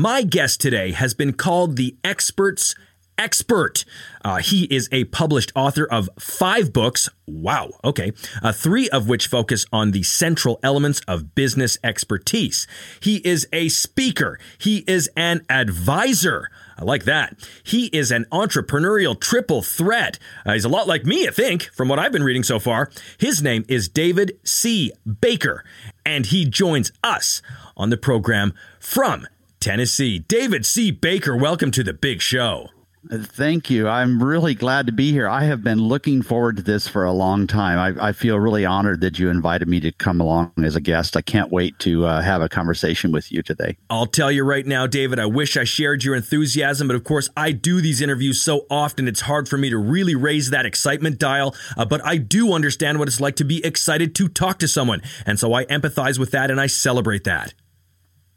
My 0.00 0.22
guest 0.22 0.62
today 0.62 0.92
has 0.92 1.12
been 1.12 1.34
called 1.34 1.76
the 1.76 1.94
expert's 2.02 2.74
expert. 3.18 3.84
Uh, 4.24 4.38
he 4.38 4.64
is 4.64 4.88
a 4.90 5.04
published 5.04 5.52
author 5.54 5.84
of 5.84 6.08
five 6.18 6.72
books. 6.72 7.10
Wow. 7.26 7.72
Okay. 7.84 8.12
Uh, 8.42 8.50
three 8.50 8.88
of 8.88 9.10
which 9.10 9.26
focus 9.26 9.66
on 9.70 9.90
the 9.90 10.02
central 10.02 10.58
elements 10.62 11.02
of 11.06 11.34
business 11.34 11.76
expertise. 11.84 12.66
He 13.00 13.16
is 13.16 13.46
a 13.52 13.68
speaker. 13.68 14.40
He 14.56 14.84
is 14.88 15.10
an 15.18 15.44
advisor. 15.50 16.48
I 16.78 16.84
like 16.84 17.04
that. 17.04 17.36
He 17.62 17.88
is 17.88 18.10
an 18.10 18.24
entrepreneurial 18.32 19.20
triple 19.20 19.60
threat. 19.60 20.18
Uh, 20.46 20.54
he's 20.54 20.64
a 20.64 20.70
lot 20.70 20.88
like 20.88 21.04
me, 21.04 21.28
I 21.28 21.30
think, 21.30 21.64
from 21.74 21.88
what 21.88 21.98
I've 21.98 22.10
been 22.12 22.24
reading 22.24 22.42
so 22.42 22.58
far. 22.58 22.90
His 23.18 23.42
name 23.42 23.66
is 23.68 23.86
David 23.86 24.40
C. 24.44 24.92
Baker, 25.20 25.62
and 26.06 26.24
he 26.24 26.46
joins 26.46 26.90
us 27.04 27.42
on 27.76 27.90
the 27.90 27.98
program 27.98 28.54
from 28.78 29.26
Tennessee. 29.60 30.18
David 30.18 30.64
C. 30.64 30.90
Baker, 30.90 31.36
welcome 31.36 31.70
to 31.72 31.82
the 31.82 31.92
big 31.92 32.22
show. 32.22 32.68
Thank 33.10 33.70
you. 33.70 33.88
I'm 33.88 34.22
really 34.22 34.54
glad 34.54 34.86
to 34.86 34.92
be 34.92 35.10
here. 35.10 35.26
I 35.26 35.44
have 35.44 35.64
been 35.64 35.80
looking 35.80 36.20
forward 36.20 36.56
to 36.56 36.62
this 36.62 36.86
for 36.86 37.04
a 37.04 37.12
long 37.12 37.46
time. 37.46 37.78
I, 37.98 38.08
I 38.08 38.12
feel 38.12 38.38
really 38.38 38.66
honored 38.66 39.00
that 39.00 39.18
you 39.18 39.30
invited 39.30 39.68
me 39.68 39.80
to 39.80 39.92
come 39.92 40.20
along 40.20 40.52
as 40.62 40.76
a 40.76 40.82
guest. 40.82 41.16
I 41.16 41.22
can't 41.22 41.50
wait 41.50 41.78
to 41.80 42.04
uh, 42.04 42.20
have 42.20 42.42
a 42.42 42.48
conversation 42.48 43.10
with 43.10 43.32
you 43.32 43.42
today. 43.42 43.78
I'll 43.88 44.06
tell 44.06 44.30
you 44.30 44.44
right 44.44 44.66
now, 44.66 44.86
David, 44.86 45.18
I 45.18 45.24
wish 45.26 45.56
I 45.56 45.64
shared 45.64 46.04
your 46.04 46.14
enthusiasm, 46.14 46.88
but 46.88 46.94
of 46.94 47.04
course, 47.04 47.30
I 47.36 47.52
do 47.52 47.80
these 47.80 48.02
interviews 48.02 48.42
so 48.42 48.66
often, 48.70 49.08
it's 49.08 49.22
hard 49.22 49.48
for 49.48 49.56
me 49.56 49.70
to 49.70 49.78
really 49.78 50.14
raise 50.14 50.50
that 50.50 50.66
excitement 50.66 51.18
dial. 51.18 51.54
Uh, 51.78 51.86
but 51.86 52.04
I 52.04 52.18
do 52.18 52.52
understand 52.52 52.98
what 52.98 53.08
it's 53.08 53.20
like 53.20 53.36
to 53.36 53.44
be 53.44 53.64
excited 53.64 54.14
to 54.16 54.28
talk 54.28 54.58
to 54.58 54.68
someone. 54.68 55.00
And 55.24 55.38
so 55.38 55.54
I 55.54 55.64
empathize 55.66 56.18
with 56.18 56.32
that 56.32 56.50
and 56.50 56.60
I 56.60 56.66
celebrate 56.66 57.24
that. 57.24 57.54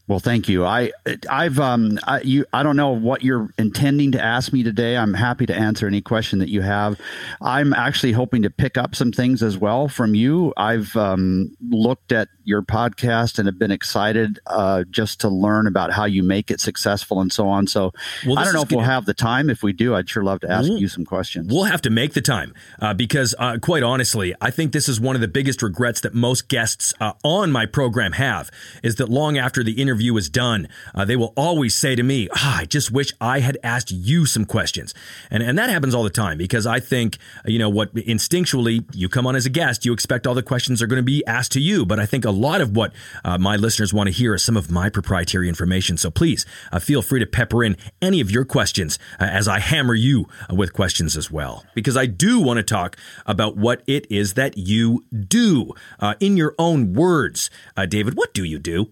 Well, 0.06 0.20
thank 0.20 0.50
you. 0.50 0.66
I, 0.66 0.92
I've, 1.30 1.60
um, 1.62 1.98
I, 2.04 2.20
you, 2.22 2.46
I 2.52 2.62
don't 2.62 2.76
know 2.76 2.90
what 2.90 3.24
you're 3.24 3.54
intending 3.58 4.12
to 4.12 4.22
ask 4.22 4.52
me 4.52 4.62
today. 4.62 4.98
I'm 4.98 5.14
happy 5.14 5.46
to 5.46 5.56
answer 5.56 5.88
any 5.88 6.02
question 6.02 6.40
that 6.40 6.50
you 6.50 6.62
have. 6.62 7.00
I'm 7.40 7.72
actually 7.72 8.12
hoping 8.12 8.42
to 8.42 8.50
pick 8.50 8.78
up 8.78 8.96
some 8.96 9.14
things 9.14 9.42
as 9.42 9.58
well 9.58 9.88
from 9.88 10.14
you. 10.14 10.54
I've 10.58 10.94
um, 10.98 11.56
looked 11.70 12.12
at 12.12 12.28
your 12.44 12.62
podcast 12.62 13.40
and 13.40 13.48
have 13.48 13.58
been 13.58 13.72
excited 13.72 14.40
uh, 14.48 14.84
just 14.90 15.22
to 15.22 15.30
learn 15.30 15.68
about 15.68 15.94
how 15.94 16.04
you 16.04 16.22
make 16.22 16.52
it 16.52 16.60
successful 16.60 17.22
and 17.22 17.32
so 17.32 17.48
on. 17.48 17.66
So 17.68 17.94
well, 18.26 18.38
I 18.38 18.44
don't 18.44 18.54
know 18.54 18.64
if 18.64 18.72
we'll 18.72 18.82
have 18.82 19.06
the 19.06 19.14
time. 19.14 19.50
If 19.50 19.64
we 19.64 19.72
do, 19.72 19.96
I'd 19.96 20.10
sure 20.10 20.22
love 20.22 20.42
to 20.42 20.52
ask 20.52 20.68
we'll, 20.68 20.80
you 20.80 20.90
some 20.90 21.06
questions. 21.06 21.50
We'll 21.50 21.64
have 21.64 21.82
to 21.84 21.90
make 21.90 22.12
the 22.12 22.22
time 22.22 22.54
uh, 22.82 22.94
because, 22.94 23.34
uh, 23.40 23.58
quite 23.62 23.84
honestly, 23.84 24.36
I 24.42 24.52
think 24.52 24.74
this 24.74 24.90
is 24.90 25.00
one 25.00 25.16
of 25.16 25.22
the 25.22 25.30
biggest 25.30 25.62
regrets 25.62 26.02
that 26.02 26.14
most 26.14 26.50
guests 26.50 26.94
uh, 27.00 27.14
on 27.24 27.54
my 27.54 27.66
program 27.66 28.12
have 28.12 28.52
is 28.84 28.96
that 28.96 29.08
long 29.08 29.38
after 29.38 29.64
the 29.64 29.82
interview 29.82 29.93
interview 29.94 30.18
is 30.18 30.28
done, 30.28 30.68
uh, 30.96 31.06
they 31.06 31.16
will 31.16 31.34
always 31.38 31.76
say 31.76 31.96
to 31.96 32.02
me, 32.02 32.28
ah, 32.36 32.62
I 32.62 32.66
just 32.66 32.92
wish 32.92 33.14
I 33.22 33.42
had 33.42 33.60
asked 33.64 33.92
you 33.92 34.26
some 34.26 34.44
questions. 34.44 34.92
And, 35.30 35.44
and 35.44 35.56
that 35.60 35.70
happens 35.70 35.94
all 35.94 36.02
the 36.02 36.10
time 36.10 36.40
because 36.40 36.66
I 36.66 36.80
think, 36.80 37.20
you 37.46 37.60
know, 37.60 37.70
what 37.70 37.94
instinctually 37.94 38.84
you 38.92 39.08
come 39.08 39.28
on 39.28 39.36
as 39.36 39.46
a 39.46 39.52
guest, 39.52 39.86
you 39.86 39.94
expect 39.94 40.26
all 40.26 40.34
the 40.34 40.42
questions 40.42 40.82
are 40.82 40.88
going 40.88 40.98
to 40.98 41.04
be 41.04 41.24
asked 41.28 41.52
to 41.52 41.62
you. 41.62 41.86
But 41.86 42.00
I 42.00 42.08
think 42.08 42.26
a 42.26 42.32
lot 42.32 42.60
of 42.60 42.76
what 42.76 42.92
uh, 43.24 43.38
my 43.38 43.56
listeners 43.56 43.94
want 43.94 44.08
to 44.08 44.12
hear 44.12 44.34
is 44.34 44.44
some 44.44 44.58
of 44.58 44.72
my 44.72 44.90
proprietary 44.90 45.48
information. 45.48 45.96
So 45.96 46.10
please 46.10 46.44
uh, 46.72 46.80
feel 46.80 47.04
free 47.04 47.20
to 47.20 47.28
pepper 47.28 47.64
in 47.64 47.78
any 48.02 48.20
of 48.20 48.32
your 48.32 48.46
questions 48.46 48.98
uh, 49.20 49.26
as 49.26 49.48
I 49.48 49.60
hammer 49.60 49.94
you 49.94 50.26
uh, 50.50 50.56
with 50.56 50.74
questions 50.74 51.16
as 51.16 51.30
well. 51.30 51.64
Because 51.76 51.96
I 51.96 52.08
do 52.08 52.40
want 52.40 52.58
to 52.58 52.64
talk 52.64 52.98
about 53.28 53.58
what 53.58 53.84
it 53.86 54.12
is 54.12 54.34
that 54.34 54.58
you 54.58 55.06
do 55.14 55.74
uh, 56.00 56.16
in 56.20 56.36
your 56.36 56.56
own 56.58 56.94
words. 56.94 57.52
David, 57.90 58.16
what 58.18 58.34
do 58.34 58.44
you 58.44 58.58
do? 58.58 58.92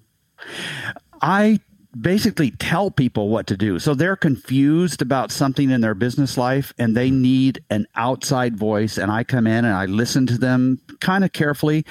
I 1.22 1.60
basically 2.00 2.52
tell 2.52 2.90
people 2.90 3.30
what 3.30 3.48
to 3.48 3.58
do. 3.58 3.78
So 3.80 3.94
they're 3.94 4.16
confused 4.16 5.02
about 5.02 5.32
something 5.32 5.70
in 5.70 5.82
their 5.82 5.94
business 5.94 6.38
life 6.38 6.74
and 6.78 6.96
they 6.96 7.12
need 7.12 7.64
an 7.70 7.86
outside 7.96 8.56
voice. 8.56 8.98
And 8.98 9.12
I 9.12 9.24
come 9.24 9.46
in 9.46 9.66
and 9.66 9.76
I 9.76 9.86
listen 9.86 10.26
to 10.28 10.38
them 10.38 10.80
kind 11.02 11.24
of 11.24 11.34
carefully. 11.34 11.86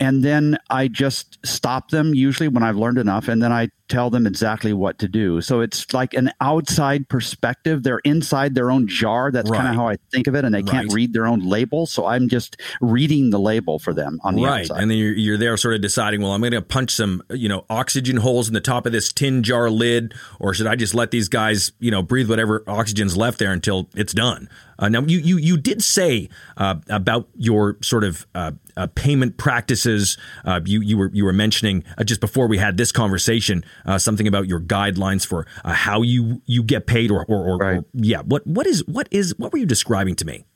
And 0.00 0.24
then 0.24 0.56
I 0.70 0.88
just 0.88 1.38
stop 1.44 1.90
them 1.90 2.14
usually 2.14 2.48
when 2.48 2.62
I've 2.62 2.76
learned 2.76 2.98
enough. 2.98 3.28
And 3.28 3.42
then 3.42 3.52
I 3.52 3.68
tell 3.92 4.08
them 4.08 4.26
exactly 4.26 4.72
what 4.72 4.98
to 5.00 5.06
do. 5.06 5.42
So 5.42 5.60
it's 5.60 5.92
like 5.92 6.14
an 6.14 6.30
outside 6.40 7.10
perspective. 7.10 7.82
They're 7.82 7.98
inside 7.98 8.54
their 8.54 8.70
own 8.70 8.88
jar. 8.88 9.30
That's 9.30 9.50
right. 9.50 9.58
kind 9.58 9.68
of 9.68 9.74
how 9.76 9.86
I 9.86 9.96
think 10.10 10.26
of 10.26 10.34
it. 10.34 10.46
And 10.46 10.54
they 10.54 10.62
can't 10.62 10.90
read 10.92 11.12
their 11.12 11.26
own 11.26 11.40
label. 11.40 11.84
So 11.84 12.06
I'm 12.06 12.28
just 12.28 12.58
reading 12.80 13.28
the 13.28 13.38
label 13.38 13.78
for 13.78 13.92
them 13.92 14.18
on 14.24 14.34
the 14.34 14.44
right. 14.44 14.62
outside. 14.62 14.80
And 14.80 14.90
then 14.90 14.96
you're, 14.96 15.12
you're 15.12 15.36
there 15.36 15.58
sort 15.58 15.74
of 15.74 15.82
deciding, 15.82 16.22
well, 16.22 16.32
I'm 16.32 16.40
going 16.40 16.52
to 16.52 16.62
punch 16.62 16.92
some, 16.92 17.22
you 17.28 17.50
know, 17.50 17.66
oxygen 17.68 18.16
holes 18.16 18.48
in 18.48 18.54
the 18.54 18.62
top 18.62 18.86
of 18.86 18.92
this 18.92 19.12
tin 19.12 19.42
jar 19.42 19.68
lid, 19.68 20.14
or 20.40 20.54
should 20.54 20.66
I 20.66 20.74
just 20.74 20.94
let 20.94 21.10
these 21.10 21.28
guys, 21.28 21.72
you 21.78 21.90
know, 21.90 22.02
breathe 22.02 22.30
whatever 22.30 22.64
oxygen's 22.66 23.14
left 23.14 23.38
there 23.38 23.52
until 23.52 23.90
it's 23.94 24.14
done? 24.14 24.48
Uh, 24.82 24.88
now, 24.88 25.00
you 25.02 25.18
you 25.18 25.36
you 25.36 25.56
did 25.56 25.80
say 25.80 26.28
uh, 26.56 26.74
about 26.88 27.28
your 27.36 27.78
sort 27.82 28.02
of 28.02 28.26
uh, 28.34 28.50
uh, 28.76 28.88
payment 28.96 29.36
practices. 29.36 30.18
Uh, 30.44 30.60
you 30.64 30.80
you 30.80 30.98
were 30.98 31.08
you 31.14 31.24
were 31.24 31.32
mentioning 31.32 31.84
uh, 31.96 32.02
just 32.02 32.20
before 32.20 32.48
we 32.48 32.58
had 32.58 32.76
this 32.76 32.90
conversation 32.90 33.64
uh, 33.86 33.96
something 33.96 34.26
about 34.26 34.48
your 34.48 34.58
guidelines 34.58 35.24
for 35.24 35.46
uh, 35.64 35.72
how 35.72 36.02
you 36.02 36.42
you 36.46 36.64
get 36.64 36.88
paid 36.88 37.12
or 37.12 37.24
or, 37.28 37.46
or, 37.46 37.64
or 37.64 37.84
yeah. 37.94 38.22
What 38.22 38.44
what 38.44 38.66
is 38.66 38.84
what 38.88 39.06
is 39.12 39.38
what 39.38 39.52
were 39.52 39.58
you 39.60 39.66
describing 39.66 40.16
to 40.16 40.24
me? 40.24 40.46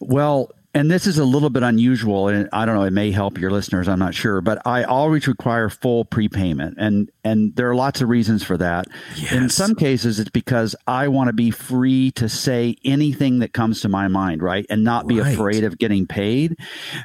Well, 0.00 0.50
and 0.72 0.90
this 0.90 1.06
is 1.06 1.18
a 1.18 1.24
little 1.24 1.50
bit 1.50 1.62
unusual, 1.62 2.28
and 2.28 2.48
I 2.52 2.64
don't 2.64 2.74
know. 2.76 2.84
It 2.84 2.92
may 2.92 3.10
help 3.10 3.38
your 3.38 3.50
listeners. 3.50 3.88
I'm 3.88 3.98
not 3.98 4.14
sure, 4.14 4.40
but 4.40 4.64
I 4.66 4.84
always 4.84 5.26
require 5.26 5.68
full 5.68 6.04
prepayment, 6.04 6.76
and 6.78 7.10
and 7.24 7.54
there 7.56 7.68
are 7.68 7.74
lots 7.74 8.00
of 8.00 8.08
reasons 8.08 8.42
for 8.42 8.56
that. 8.58 8.86
In 9.32 9.48
some 9.48 9.74
cases, 9.74 10.18
it's 10.20 10.30
because 10.30 10.76
I 10.86 11.08
want 11.08 11.28
to 11.28 11.32
be 11.32 11.50
free 11.50 12.12
to 12.12 12.28
say 12.28 12.76
anything 12.84 13.40
that 13.40 13.52
comes 13.52 13.80
to 13.80 13.88
my 13.88 14.06
mind, 14.08 14.42
right, 14.42 14.64
and 14.70 14.84
not 14.84 15.06
be 15.06 15.20
Right. 15.20 15.34
afraid 15.34 15.64
of 15.64 15.76
getting 15.78 16.06
paid. 16.06 16.56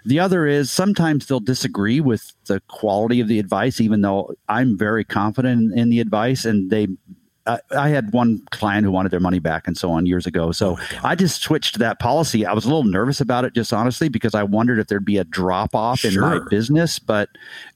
The 0.06 0.20
other 0.20 0.46
is 0.46 0.70
sometimes 0.70 1.26
they'll 1.26 1.40
disagree 1.40 2.00
with 2.00 2.34
the 2.46 2.62
quality 2.68 3.20
of 3.20 3.28
the 3.28 3.40
advice, 3.40 3.82
even 3.82 4.02
though 4.02 4.36
I'm 4.48 4.78
very 4.78 5.04
confident 5.04 5.74
in 5.78 5.90
the 5.90 6.00
advice, 6.00 6.46
and 6.46 6.70
they 6.70 6.88
I 7.46 7.60
I 7.76 7.90
had 7.90 8.12
one 8.14 8.42
client 8.52 8.86
who 8.86 8.92
wanted 8.92 9.12
their 9.12 9.20
money 9.20 9.40
back 9.40 9.68
and 9.68 9.78
so 9.78 9.92
on 9.92 10.06
years 10.06 10.26
ago. 10.26 10.52
So 10.52 10.78
oh 10.80 11.00
I 11.04 11.16
just 11.16 11.42
switched 11.42 11.74
to 11.74 11.80
that 11.80 12.00
policy. 12.00 12.46
I 12.46 12.54
was 12.54 12.66
a 12.66 12.68
little 12.68 12.84
nervous 12.84 13.22
about 13.22 13.46
it, 13.46 13.54
just 13.54 13.74
honestly, 13.74 14.10
because 14.10 14.36
I 14.36 14.44
wondered 14.44 14.80
if 14.80 14.88
there'd 14.88 15.06
be 15.06 15.18
a 15.18 15.24
drop 15.24 15.76
off 15.76 16.04
in 16.06 16.20
my 16.20 16.40
business. 16.50 17.00
But 17.00 17.30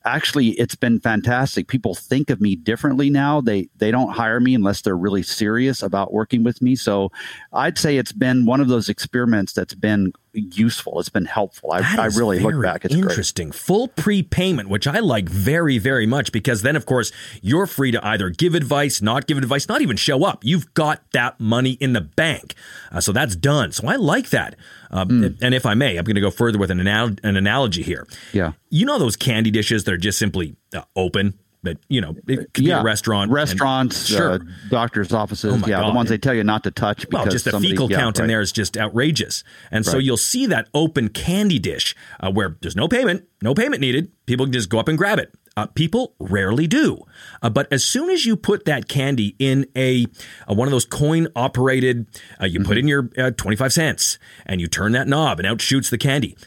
actually, 0.05 0.49
it's 0.51 0.75
been 0.75 0.99
fantastic. 0.99 1.67
People 1.67 1.95
think 1.95 2.29
of 2.29 2.41
me 2.41 2.55
differently 2.55 3.09
now. 3.09 3.41
They 3.41 3.69
they 3.77 3.91
don't 3.91 4.11
hire 4.11 4.39
me 4.39 4.55
unless 4.55 4.81
they're 4.81 4.97
really 4.97 5.23
serious 5.23 5.81
about 5.81 6.13
working 6.13 6.43
with 6.43 6.61
me. 6.61 6.75
So 6.75 7.11
I'd 7.53 7.77
say 7.77 7.97
it's 7.97 8.11
been 8.11 8.45
one 8.45 8.61
of 8.61 8.67
those 8.67 8.89
experiments 8.89 9.53
that's 9.53 9.73
been 9.73 10.13
useful. 10.33 10.99
It's 10.99 11.09
been 11.09 11.25
helpful. 11.25 11.71
I, 11.71 11.79
I 11.97 12.05
really 12.07 12.39
look 12.39 12.61
back. 12.61 12.85
It's 12.85 12.95
great. 12.95 13.09
interesting. 13.09 13.51
Full 13.51 13.87
prepayment, 13.87 14.69
which 14.69 14.87
I 14.87 14.99
like 14.99 15.27
very, 15.27 15.77
very 15.77 16.05
much 16.05 16.31
because 16.31 16.61
then, 16.61 16.75
of 16.75 16.85
course, 16.85 17.11
you're 17.41 17.67
free 17.67 17.91
to 17.91 18.05
either 18.05 18.29
give 18.29 18.55
advice, 18.55 19.01
not 19.01 19.27
give 19.27 19.37
advice, 19.37 19.67
not 19.67 19.81
even 19.81 19.97
show 19.97 20.23
up. 20.23 20.43
You've 20.43 20.73
got 20.73 21.01
that 21.13 21.39
money 21.39 21.71
in 21.73 21.93
the 21.93 22.01
bank. 22.01 22.53
Uh, 22.91 23.01
so 23.01 23.11
that's 23.11 23.35
done. 23.35 23.71
So 23.71 23.87
I 23.87 23.95
like 23.95 24.29
that. 24.29 24.55
Um, 24.91 25.35
And 25.41 25.53
if 25.53 25.65
I 25.65 25.73
may, 25.73 25.97
I'm 25.97 26.03
going 26.05 26.15
to 26.15 26.21
go 26.21 26.31
further 26.31 26.57
with 26.57 26.71
an, 26.71 26.79
anal- 26.79 27.15
an 27.23 27.35
analogy 27.37 27.83
here. 27.83 28.07
Yeah. 28.33 28.53
You 28.69 28.85
know 28.85 28.97
those 28.99 29.15
candy 29.15 29.51
dishes 29.51 29.83
that 29.83 29.93
are 29.93 29.97
just 29.97 30.17
simply 30.17 30.55
uh, 30.75 30.81
open? 30.95 31.37
That, 31.63 31.77
you 31.89 31.99
know, 31.99 32.15
it 32.25 32.53
could 32.53 32.63
be 32.63 32.71
a 32.71 32.81
restaurant. 32.81 33.23
and- 33.23 33.33
restaurants, 33.33 34.05
sure. 34.05 34.31
uh, 34.35 34.39
doctors' 34.69 35.11
offices. 35.11 35.53
Oh 35.61 35.67
yeah, 35.67 35.81
God. 35.81 35.89
the 35.91 35.93
ones 35.95 36.07
they 36.09 36.17
tell 36.17 36.33
you 36.33 36.45
not 36.45 36.63
to 36.63 36.71
touch 36.71 37.01
because 37.01 37.25
Well, 37.25 37.31
just 37.31 37.43
the 37.43 37.51
somebody- 37.51 37.71
fecal 37.73 37.91
yeah, 37.91 37.97
count 37.97 38.17
in 38.17 38.27
there 38.27 38.39
is 38.39 38.53
just 38.53 38.77
outrageous. 38.77 39.43
And 39.69 39.85
so 39.85 39.97
you'll 39.97 40.15
see 40.15 40.45
that 40.45 40.69
open 40.73 41.09
candy 41.09 41.59
dish 41.59 41.95
uh, 42.21 42.31
where 42.31 42.55
there's 42.61 42.77
no 42.77 42.87
payment, 42.87 43.25
no 43.41 43.53
payment 43.53 43.81
needed. 43.81 44.09
People 44.25 44.45
can 44.45 44.53
just 44.53 44.69
go 44.69 44.79
up 44.79 44.87
and 44.87 44.97
grab 44.97 45.19
it. 45.19 45.33
Uh, 45.59 45.65
people 45.67 46.15
rarely 46.19 46.67
do. 46.67 47.03
Uh, 47.41 47.49
but 47.49 47.71
as 47.71 47.83
soon 47.83 48.09
as 48.09 48.25
you 48.25 48.35
put 48.37 48.65
that 48.65 48.87
candy 48.87 49.35
in 49.39 49.65
a, 49.75 50.05
uh 50.47 50.53
one 50.53 50.67
of 50.67 50.71
those 50.71 50.85
coin 50.85 51.27
operated, 51.35 52.07
uh, 52.41 52.45
you 52.45 52.61
put 52.61 52.77
in 52.77 52.87
your 52.87 53.09
uh, 53.17 53.31
25 53.31 53.73
cents 53.73 54.17
and 54.45 54.61
you 54.61 54.67
turn 54.67 54.93
that 54.93 55.07
knob 55.07 55.39
and 55.39 55.47
out 55.47 55.61
shoots 55.61 55.89
the 55.89 55.97
candy. 55.97 56.37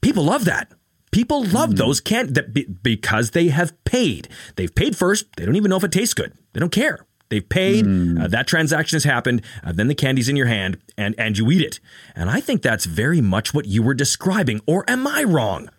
People 0.00 0.24
love 0.24 0.44
that. 0.44 0.72
People 1.10 1.42
love 1.44 1.76
those 1.76 2.00
can 2.00 2.34
that 2.34 2.52
be, 2.52 2.64
because 2.64 3.30
they 3.30 3.48
have 3.48 3.72
paid. 3.84 4.28
They've 4.56 4.74
paid 4.74 4.94
first. 4.96 5.24
They 5.36 5.46
don't 5.46 5.56
even 5.56 5.70
know 5.70 5.78
if 5.78 5.84
it 5.84 5.92
tastes 5.92 6.12
good. 6.12 6.34
They 6.52 6.60
don't 6.60 6.70
care. 6.70 7.06
They've 7.30 7.46
paid. 7.48 7.86
Uh, 8.18 8.28
that 8.28 8.46
transaction 8.46 8.96
has 8.96 9.04
happened. 9.04 9.42
Uh, 9.64 9.72
then 9.72 9.88
the 9.88 9.94
candy's 9.94 10.28
in 10.28 10.36
your 10.36 10.46
hand, 10.46 10.78
and 10.96 11.14
and 11.18 11.36
you 11.36 11.50
eat 11.50 11.62
it. 11.62 11.80
And 12.14 12.28
I 12.30 12.40
think 12.40 12.62
that's 12.62 12.84
very 12.84 13.20
much 13.20 13.52
what 13.54 13.66
you 13.66 13.82
were 13.82 13.94
describing. 13.94 14.60
Or 14.66 14.84
am 14.88 15.06
I 15.06 15.24
wrong? 15.24 15.70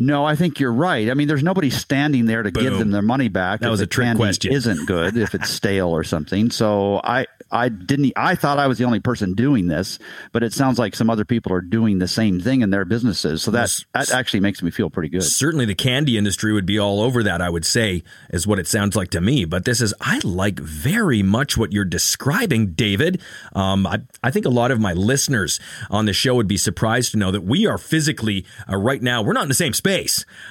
No, 0.00 0.24
I 0.24 0.34
think 0.34 0.58
you're 0.58 0.72
right. 0.72 1.10
I 1.10 1.14
mean, 1.14 1.28
there's 1.28 1.42
nobody 1.42 1.68
standing 1.68 2.24
there 2.24 2.42
to 2.42 2.50
give 2.50 2.78
them 2.78 2.90
their 2.90 3.02
money 3.02 3.28
back. 3.28 3.60
That 3.60 3.70
was 3.70 3.82
a 3.82 3.86
trick 3.86 4.06
candy 4.06 4.18
question. 4.18 4.52
Isn't 4.54 4.86
good 4.86 5.14
if 5.18 5.34
it's 5.34 5.50
stale 5.50 5.90
or 5.90 6.04
something. 6.04 6.50
So 6.50 7.02
I, 7.04 7.26
I 7.50 7.68
didn't. 7.68 8.14
I 8.16 8.34
thought 8.34 8.58
I 8.58 8.66
was 8.66 8.78
the 8.78 8.84
only 8.84 9.00
person 9.00 9.34
doing 9.34 9.66
this, 9.66 9.98
but 10.32 10.42
it 10.42 10.54
sounds 10.54 10.78
like 10.78 10.96
some 10.96 11.10
other 11.10 11.26
people 11.26 11.52
are 11.52 11.60
doing 11.60 11.98
the 11.98 12.08
same 12.08 12.40
thing 12.40 12.62
in 12.62 12.70
their 12.70 12.86
businesses. 12.86 13.42
So 13.42 13.50
that 13.50 13.76
that 13.92 14.10
actually 14.10 14.40
makes 14.40 14.62
me 14.62 14.70
feel 14.70 14.88
pretty 14.88 15.10
good. 15.10 15.22
Certainly, 15.22 15.66
the 15.66 15.74
candy 15.74 16.16
industry 16.16 16.54
would 16.54 16.66
be 16.66 16.78
all 16.78 17.02
over 17.02 17.22
that. 17.24 17.42
I 17.42 17.50
would 17.50 17.66
say 17.66 18.02
is 18.30 18.46
what 18.46 18.58
it 18.58 18.68
sounds 18.68 18.96
like 18.96 19.10
to 19.10 19.20
me. 19.20 19.44
But 19.44 19.66
this 19.66 19.82
is 19.82 19.92
I 20.00 20.20
like 20.24 20.60
very 20.60 21.22
much 21.22 21.58
what 21.58 21.72
you're 21.72 21.84
describing, 21.84 22.72
David. 22.72 23.20
Um, 23.54 23.86
I 23.86 24.00
I 24.22 24.30
think 24.30 24.46
a 24.46 24.50
lot 24.50 24.70
of 24.70 24.80
my 24.80 24.94
listeners 24.94 25.60
on 25.90 26.06
the 26.06 26.14
show 26.14 26.36
would 26.36 26.48
be 26.48 26.56
surprised 26.56 27.12
to 27.12 27.18
know 27.18 27.30
that 27.32 27.42
we 27.42 27.66
are 27.66 27.76
physically 27.76 28.46
uh, 28.66 28.76
right 28.76 29.02
now. 29.02 29.20
We're 29.20 29.34
not 29.34 29.42
in 29.42 29.48
the 29.48 29.54
same 29.54 29.74
space. 29.74 29.89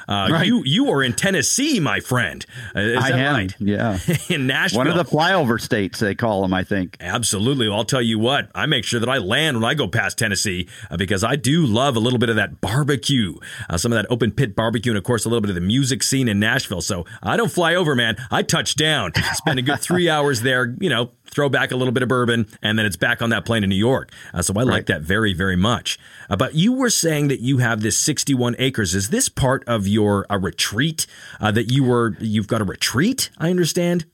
Uh, 0.08 0.28
Right. 0.32 0.46
You 0.46 0.64
you 0.66 0.90
are 0.92 1.02
in 1.04 1.14
Tennessee, 1.14 1.80
my 1.80 2.00
friend. 2.00 2.46
Uh, 2.76 2.80
is 2.80 3.04
I 3.04 3.10
am. 3.12 3.34
right? 3.36 3.56
Yeah. 3.60 4.00
in 4.30 4.48
Nashville. 4.48 4.80
One 4.80 4.88
of 4.88 4.96
the 4.96 5.04
flyover 5.06 5.60
states 5.60 6.00
they 6.00 6.16
call 6.16 6.42
them, 6.42 6.54
I 6.54 6.64
think. 6.64 6.98
Absolutely. 7.00 7.68
Well, 7.68 7.78
I'll 7.78 7.86
tell 7.86 8.02
you 8.02 8.20
what, 8.20 8.50
I 8.54 8.66
make 8.66 8.84
sure 8.84 9.00
that 9.00 9.10
I 9.10 9.18
land 9.18 9.58
when 9.58 9.64
I 9.64 9.74
go 9.74 9.88
past 9.88 10.18
Tennessee 10.18 10.68
uh, 10.92 10.98
because 10.98 11.24
I 11.24 11.36
do 11.36 11.66
love 11.66 11.96
a 11.96 12.00
little 12.00 12.20
bit 12.20 12.30
of 12.30 12.36
that 12.36 12.62
barbecue, 12.62 13.36
uh, 13.70 13.78
some 13.78 13.92
of 13.92 13.98
that 13.98 14.06
open 14.12 14.32
pit 14.32 14.56
barbecue, 14.56 14.92
and 14.92 14.98
of 14.98 15.04
course, 15.04 15.26
a 15.26 15.30
little 15.30 15.42
bit 15.42 15.50
of 15.50 15.56
the 15.56 15.62
music 15.62 16.04
scene 16.04 16.28
in 16.28 16.40
Nashville. 16.40 16.82
So 16.82 17.06
I 17.24 17.38
don't 17.38 17.52
fly 17.52 17.76
over, 17.76 17.96
man. 17.96 18.16
I 18.32 18.44
touch 18.44 18.76
down, 18.76 19.12
spend 19.34 19.60
a 19.60 19.62
good 19.62 19.80
three 19.80 20.10
hours 20.16 20.42
there, 20.42 20.76
you 20.80 20.90
know, 20.90 21.12
throw 21.32 21.50
back 21.50 21.72
a 21.72 21.76
little 21.76 21.94
bit 21.94 22.04
of 22.04 22.10
bourbon, 22.10 22.48
and 22.62 22.78
then 22.78 22.86
it's 22.86 22.98
back 22.98 23.22
on 23.22 23.30
that 23.30 23.46
plane 23.46 23.62
to 23.62 23.68
New 23.68 23.76
York. 23.76 24.12
Uh, 24.34 24.42
so 24.42 24.54
I 24.58 24.64
like 24.64 24.88
that 24.88 25.02
very, 25.02 25.34
very 25.34 25.56
much. 25.56 25.98
Uh, 26.30 26.36
but 26.36 26.56
you 26.56 26.74
were 26.74 26.90
saying 26.90 27.28
that 27.30 27.40
you 27.40 27.60
have 27.60 27.82
this 27.82 27.98
61 27.98 28.56
acres. 28.60 28.96
Is 28.96 29.10
this 29.10 29.30
part 29.30 29.64
of 29.68 29.88
your 29.88 30.26
a 30.30 30.38
retreat 30.38 31.06
uh, 31.40 31.52
that 31.52 31.72
you 31.72 31.84
were, 31.84 32.16
you've 32.20 32.48
got 32.48 32.62
a 32.62 32.66
retreat, 32.66 33.30
I 33.38 33.50
understand? 33.50 34.06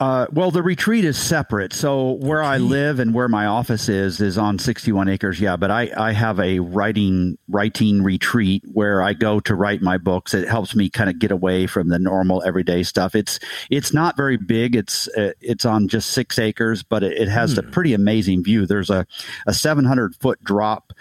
Uh, 0.00 0.26
well, 0.30 0.52
the 0.52 0.62
retreat 0.62 1.04
is 1.04 1.18
separate. 1.18 1.72
So 1.72 2.12
where 2.12 2.40
I 2.40 2.58
live 2.58 3.00
and 3.00 3.12
where 3.12 3.26
my 3.26 3.46
office 3.46 3.88
is 3.88 4.20
is 4.20 4.38
on 4.38 4.60
61 4.60 5.08
acres. 5.08 5.40
Yeah, 5.40 5.56
but 5.56 5.72
I, 5.72 5.90
I 5.96 6.12
have 6.12 6.38
a 6.38 6.60
writing 6.60 7.36
writing 7.48 8.04
retreat 8.04 8.62
where 8.72 9.02
I 9.02 9.12
go 9.12 9.40
to 9.40 9.56
write 9.56 9.82
my 9.82 9.98
books. 9.98 10.34
It 10.34 10.46
helps 10.46 10.76
me 10.76 10.88
kind 10.88 11.10
of 11.10 11.18
get 11.18 11.32
away 11.32 11.66
from 11.66 11.88
the 11.88 11.98
normal 11.98 12.44
everyday 12.44 12.84
stuff. 12.84 13.16
It's 13.16 13.40
it's 13.70 13.92
not 13.92 14.16
very 14.16 14.36
big. 14.36 14.76
It's 14.76 15.08
uh, 15.16 15.32
it's 15.40 15.64
on 15.64 15.88
just 15.88 16.10
six 16.10 16.38
acres, 16.38 16.84
but 16.84 17.02
it, 17.02 17.18
it 17.18 17.28
has 17.28 17.58
a 17.58 17.62
pretty 17.64 17.92
amazing 17.92 18.44
view. 18.44 18.66
There's 18.66 18.90
a 18.90 19.04
a 19.48 19.52
700 19.54 20.14
foot 20.14 20.42
drop 20.44 20.92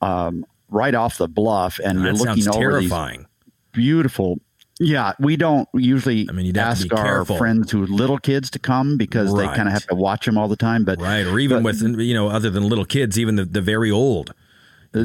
um, 0.00 0.44
right 0.68 0.94
off 0.96 1.18
the 1.18 1.28
bluff, 1.28 1.78
and 1.84 1.98
That 1.98 2.02
you're 2.04 2.12
looking 2.14 2.42
sounds 2.42 2.56
over 2.56 2.80
these 2.80 2.90
terrifying. 2.90 3.26
beautiful. 3.72 4.40
Yeah, 4.82 5.12
we 5.20 5.36
don't 5.36 5.68
usually 5.74 6.26
I 6.28 6.32
mean, 6.32 6.46
you'd 6.46 6.56
ask 6.56 6.90
our 6.94 7.04
careful. 7.04 7.36
friends 7.36 7.70
who 7.70 7.84
little 7.84 8.16
kids 8.18 8.48
to 8.52 8.58
come 8.58 8.96
because 8.96 9.34
they 9.36 9.44
kind 9.46 9.68
of 9.68 9.74
have 9.74 9.86
to 9.88 9.94
watch 9.94 10.24
them 10.24 10.38
all 10.38 10.48
the 10.48 10.56
time. 10.56 10.84
But 10.84 11.00
Right, 11.00 11.26
or 11.26 11.38
even 11.38 11.58
but- 11.62 11.78
with 11.82 12.00
you 12.00 12.14
know, 12.14 12.28
other 12.28 12.48
than 12.48 12.66
little 12.68 12.86
kids, 12.86 13.18
even 13.18 13.36
the, 13.36 13.44
the 13.44 13.60
very 13.60 13.90
old. 13.90 14.32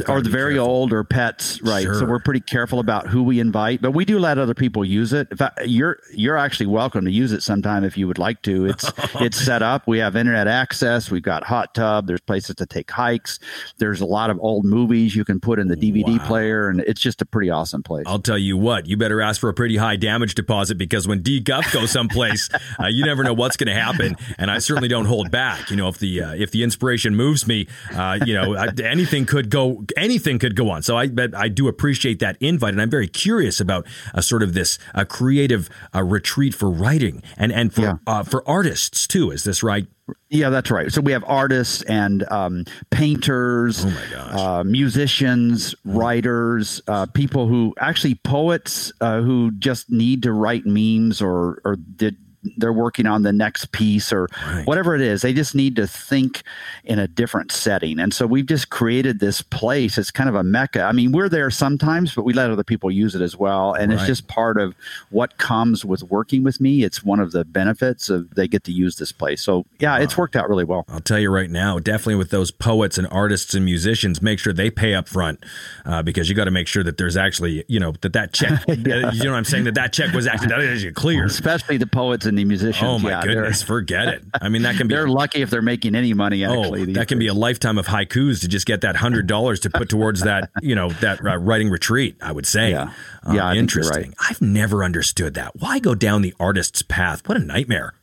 Or 0.07 0.21
the 0.21 0.29
very 0.29 0.57
old 0.57 0.91
or 0.91 1.03
pets, 1.03 1.61
right? 1.61 1.83
So 1.83 2.05
we're 2.05 2.19
pretty 2.19 2.39
careful 2.39 2.79
about 2.79 3.07
who 3.07 3.21
we 3.21 3.39
invite, 3.39 3.81
but 3.83 3.91
we 3.91 4.03
do 4.03 4.17
let 4.17 4.39
other 4.39 4.55
people 4.55 4.83
use 4.83 5.13
it. 5.13 5.27
In 5.29 5.37
fact, 5.37 5.59
you're 5.65 5.99
you're 6.11 6.37
actually 6.37 6.65
welcome 6.65 7.05
to 7.05 7.11
use 7.11 7.31
it 7.31 7.43
sometime 7.43 7.83
if 7.83 7.95
you 7.95 8.07
would 8.07 8.17
like 8.17 8.41
to. 8.43 8.65
It's 8.65 8.91
it's 9.21 9.37
set 9.37 9.61
up. 9.61 9.87
We 9.87 9.99
have 9.99 10.15
internet 10.15 10.47
access. 10.47 11.11
We've 11.11 11.21
got 11.21 11.43
hot 11.43 11.75
tub. 11.75 12.07
There's 12.07 12.21
places 12.21 12.55
to 12.55 12.65
take 12.65 12.89
hikes. 12.89 13.37
There's 13.77 14.01
a 14.01 14.07
lot 14.07 14.31
of 14.31 14.39
old 14.39 14.65
movies 14.65 15.15
you 15.15 15.23
can 15.23 15.39
put 15.39 15.59
in 15.59 15.67
the 15.67 15.77
DVD 15.77 16.25
player, 16.25 16.67
and 16.67 16.79
it's 16.81 17.01
just 17.01 17.21
a 17.21 17.25
pretty 17.25 17.51
awesome 17.51 17.83
place. 17.83 18.05
I'll 18.07 18.19
tell 18.19 18.39
you 18.39 18.57
what, 18.57 18.87
you 18.87 18.97
better 18.97 19.21
ask 19.21 19.39
for 19.39 19.49
a 19.49 19.53
pretty 19.53 19.77
high 19.77 19.97
damage 19.97 20.33
deposit 20.33 20.79
because 20.79 21.07
when 21.07 21.21
D 21.21 21.39
Guff 21.39 21.71
goes 21.71 21.91
someplace, 21.91 22.49
uh, 22.79 22.87
you 22.87 23.05
never 23.05 23.23
know 23.23 23.33
what's 23.33 23.55
going 23.55 23.67
to 23.67 23.79
happen. 23.79 24.15
And 24.39 24.49
I 24.49 24.57
certainly 24.57 24.89
don't 24.89 25.05
hold 25.05 25.29
back. 25.29 25.69
You 25.69 25.75
know, 25.75 25.89
if 25.89 25.99
the 25.99 26.23
uh, 26.23 26.33
if 26.33 26.49
the 26.49 26.63
inspiration 26.63 27.15
moves 27.15 27.45
me, 27.45 27.67
uh, 27.93 28.17
you 28.25 28.33
know, 28.33 28.53
anything 28.53 29.27
could 29.27 29.51
go 29.51 29.74
anything 29.97 30.39
could 30.39 30.55
go 30.55 30.69
on. 30.69 30.81
So 30.83 30.97
I 30.97 31.09
I 31.35 31.47
do 31.47 31.67
appreciate 31.67 32.19
that 32.19 32.37
invite, 32.39 32.73
and 32.73 32.81
I'm 32.81 32.89
very 32.89 33.07
curious 33.07 33.59
about 33.59 33.85
uh, 34.13 34.21
sort 34.21 34.43
of 34.43 34.53
this 34.53 34.77
uh, 34.93 35.05
creative 35.05 35.69
uh, 35.93 36.03
retreat 36.03 36.53
for 36.53 36.69
writing 36.69 37.23
and 37.37 37.51
and 37.51 37.73
for 37.73 37.81
Yeah. 37.81 37.95
uh, 38.07 38.23
for 38.23 38.47
artists 38.47 39.07
too. 39.07 39.31
Is 39.31 39.43
this 39.43 39.63
right? 39.63 39.87
Yeah, 40.29 40.49
that's 40.49 40.69
right. 40.69 40.91
So 40.91 41.01
we 41.01 41.13
have 41.13 41.23
artists 41.25 41.81
and 41.83 42.23
um, 42.31 42.65
painters, 42.91 43.83
uh, 44.15 44.63
musicians, 44.63 45.73
writers, 45.83 46.81
uh, 46.87 47.07
people 47.07 47.47
who 47.47 47.73
actually 47.79 48.15
poets 48.15 48.91
uh, 49.01 49.21
who 49.21 49.51
just 49.57 49.89
need 49.89 50.23
to 50.23 50.31
write 50.31 50.65
memes 50.65 51.21
or 51.21 51.59
or 51.65 51.75
did 51.75 52.17
they're 52.57 52.73
working 52.73 53.05
on 53.05 53.23
the 53.23 53.33
next 53.33 53.71
piece 53.71 54.11
or 54.11 54.27
Right. 54.45 54.65
whatever 54.67 54.95
it 54.95 55.01
is. 55.01 55.21
They 55.21 55.33
just 55.33 55.55
need 55.55 55.75
to 55.77 55.87
think 55.87 56.43
in 56.83 56.99
a 56.99 57.07
different 57.07 57.51
setting. 57.51 57.99
And 57.99 58.13
so 58.13 58.25
we've 58.27 58.45
just 58.45 58.69
created 58.69 59.19
this 59.19 59.41
place. 59.41 59.97
It's 59.97 60.11
kind 60.11 60.29
of 60.29 60.35
a 60.35 60.43
mecca. 60.43 60.83
I 60.83 60.91
mean, 60.91 61.11
we're 61.11 61.29
there 61.29 61.49
sometimes, 61.49 62.13
but 62.13 62.23
we 62.23 62.33
let 62.33 62.49
other 62.51 62.63
people 62.63 62.91
use 62.91 63.15
it 63.15 63.21
as 63.21 63.35
well. 63.37 63.73
And 63.73 63.91
it's 63.93 64.05
just 64.05 64.27
part 64.27 64.57
of 64.57 64.75
what 65.09 65.37
comes 65.37 65.83
with 65.85 66.03
working 66.03 66.43
with 66.43 66.59
me. 66.61 66.83
It's 66.83 67.03
one 67.03 67.19
of 67.19 67.31
the 67.31 67.43
benefits 67.45 68.09
of 68.09 68.35
they 68.35 68.47
get 68.47 68.63
to 68.65 68.71
use 68.71 68.97
this 68.97 69.11
place. 69.11 69.41
So 69.41 69.65
yeah, 69.79 69.97
it's 69.99 70.17
worked 70.17 70.35
out 70.35 70.49
really 70.49 70.63
well. 70.63 70.85
I'll 70.89 70.99
tell 70.99 71.19
you 71.19 71.31
right 71.31 71.49
now, 71.49 71.79
definitely 71.79 72.15
with 72.15 72.29
those 72.29 72.51
poets 72.51 72.97
and 72.97 73.07
artists 73.07 73.53
and 73.53 73.65
musicians, 73.65 74.21
make 74.21 74.39
sure 74.39 74.53
they 74.53 74.69
pay 74.69 74.93
up 74.93 75.07
front 75.07 75.43
uh, 75.85 76.01
because 76.03 76.29
you 76.29 76.35
got 76.35 76.45
to 76.45 76.51
make 76.51 76.67
sure 76.67 76.83
that 76.83 76.97
there's 76.97 77.17
actually, 77.17 77.63
you 77.67 77.79
know, 77.79 77.93
that 78.01 78.13
that 78.13 78.33
check, 78.33 78.51
uh, 78.69 78.73
you 78.73 79.23
know 79.23 79.31
what 79.31 79.37
I'm 79.37 79.45
saying, 79.45 79.63
that 79.65 79.75
that 79.75 79.93
check 79.93 80.13
was 80.13 80.27
actually, 80.27 80.49
that 80.49 80.59
is 80.61 80.79
actually 80.83 80.93
clear. 80.93 81.25
Especially 81.25 81.77
the 81.77 81.87
poets 81.87 82.25
and 82.25 82.34
the 82.35 82.45
musicians. 82.45 82.83
Oh 82.83 82.99
my 82.99 83.09
Yeah, 83.09 83.21
goodness, 83.23 83.63
forget 83.63 84.07
it. 84.07 84.23
I 84.41 84.49
mean, 84.49 84.61
that 84.63 84.75
can 84.77 84.87
be 84.87 84.95
They're 84.95 85.07
lucky 85.07 85.41
if 85.41 85.49
they're 85.49 85.61
making 85.61 85.95
any 85.95 86.13
money. 86.13 86.43
Actually, 86.43 86.81
Oh, 86.81 86.85
that 86.93 87.07
can 87.07 87.19
be 87.19 87.27
a 87.27 87.33
lifetime 87.33 87.77
of 87.77 87.87
haikus 87.87 88.41
to 88.41 88.47
just 88.47 88.65
get 88.65 88.81
that 88.81 88.95
hundred 88.97 89.27
dollars 89.27 89.59
to 89.61 89.69
put 89.69 89.89
towards 89.89 90.21
that, 90.21 90.49
you 90.61 90.75
know, 90.75 90.89
that 90.89 91.25
uh, 91.25 91.37
writing 91.37 91.69
retreat. 91.69 92.17
I 92.21 92.31
would 92.31 92.45
say, 92.45 92.71
Yeah. 92.71 92.91
Uh, 93.27 93.33
Yeah, 93.33 93.47
I 93.47 93.53
think 93.53 93.73
you're 93.73 93.83
interesting. 93.83 94.13
I've 94.19 94.41
never 94.41 94.83
understood 94.83 95.33
that. 95.35 95.55
Why 95.57 95.79
go 95.79 95.95
down 95.95 96.21
the 96.21 96.33
artist's 96.39 96.81
path? 96.81 97.27
What 97.27 97.37
a 97.37 97.41
nightmare. 97.41 97.93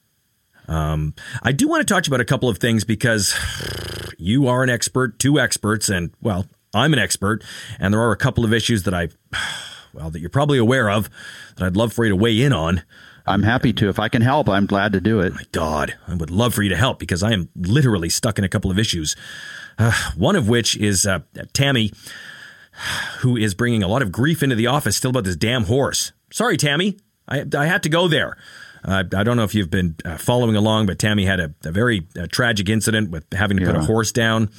Um, 0.68 1.14
I 1.42 1.52
do 1.52 1.68
want 1.68 1.86
to 1.86 1.92
talk 1.92 2.06
about 2.06 2.20
a 2.20 2.24
couple 2.24 2.48
of 2.48 2.58
things 2.58 2.84
because 2.84 3.34
you 4.18 4.46
are 4.48 4.62
an 4.62 4.70
expert, 4.70 5.18
two 5.18 5.38
experts, 5.38 5.88
and 5.88 6.10
well, 6.22 6.46
I'm 6.74 6.92
an 6.92 6.98
expert, 6.98 7.44
and 7.78 7.92
there 7.92 8.00
are 8.00 8.12
a 8.12 8.16
couple 8.16 8.44
of 8.44 8.52
issues 8.52 8.84
that 8.84 8.94
I, 8.94 9.08
well, 9.92 10.10
that 10.10 10.20
you're 10.20 10.30
probably 10.30 10.58
aware 10.58 10.88
of 10.88 11.10
that 11.56 11.66
I'd 11.66 11.76
love 11.76 11.92
for 11.92 12.04
you 12.04 12.10
to 12.10 12.16
weigh 12.16 12.40
in 12.40 12.52
on. 12.52 12.82
I'm 13.26 13.42
happy 13.42 13.72
to. 13.74 13.88
If 13.88 13.98
I 13.98 14.08
can 14.08 14.22
help, 14.22 14.48
I'm 14.48 14.66
glad 14.66 14.92
to 14.92 15.00
do 15.00 15.20
it. 15.20 15.34
My 15.34 15.44
God, 15.52 15.94
I 16.08 16.14
would 16.14 16.30
love 16.30 16.54
for 16.54 16.62
you 16.62 16.68
to 16.70 16.76
help 16.76 16.98
because 16.98 17.22
I 17.22 17.32
am 17.32 17.48
literally 17.54 18.08
stuck 18.08 18.38
in 18.38 18.44
a 18.44 18.48
couple 18.48 18.70
of 18.70 18.78
issues. 18.78 19.16
Uh, 19.78 19.92
one 20.16 20.36
of 20.36 20.48
which 20.48 20.76
is 20.76 21.06
uh, 21.06 21.20
Tammy, 21.52 21.92
who 23.18 23.36
is 23.36 23.54
bringing 23.54 23.82
a 23.82 23.88
lot 23.88 24.02
of 24.02 24.12
grief 24.12 24.42
into 24.42 24.56
the 24.56 24.66
office 24.66 24.96
still 24.96 25.10
about 25.10 25.24
this 25.24 25.36
damn 25.36 25.64
horse. 25.64 26.12
Sorry, 26.30 26.56
Tammy, 26.56 26.98
I, 27.28 27.44
I 27.56 27.66
had 27.66 27.82
to 27.84 27.88
go 27.88 28.08
there. 28.08 28.36
Uh, 28.84 29.04
I 29.14 29.22
don't 29.22 29.36
know 29.36 29.44
if 29.44 29.54
you've 29.54 29.70
been 29.70 29.94
uh, 30.04 30.16
following 30.16 30.56
along, 30.56 30.86
but 30.86 30.98
Tammy 30.98 31.24
had 31.24 31.38
a, 31.38 31.54
a 31.64 31.70
very 31.70 32.06
uh, 32.18 32.26
tragic 32.30 32.68
incident 32.68 33.10
with 33.10 33.24
having 33.32 33.56
to 33.58 33.64
put 33.64 33.76
a 33.76 33.80
horse 33.80 34.10
down. 34.10 34.50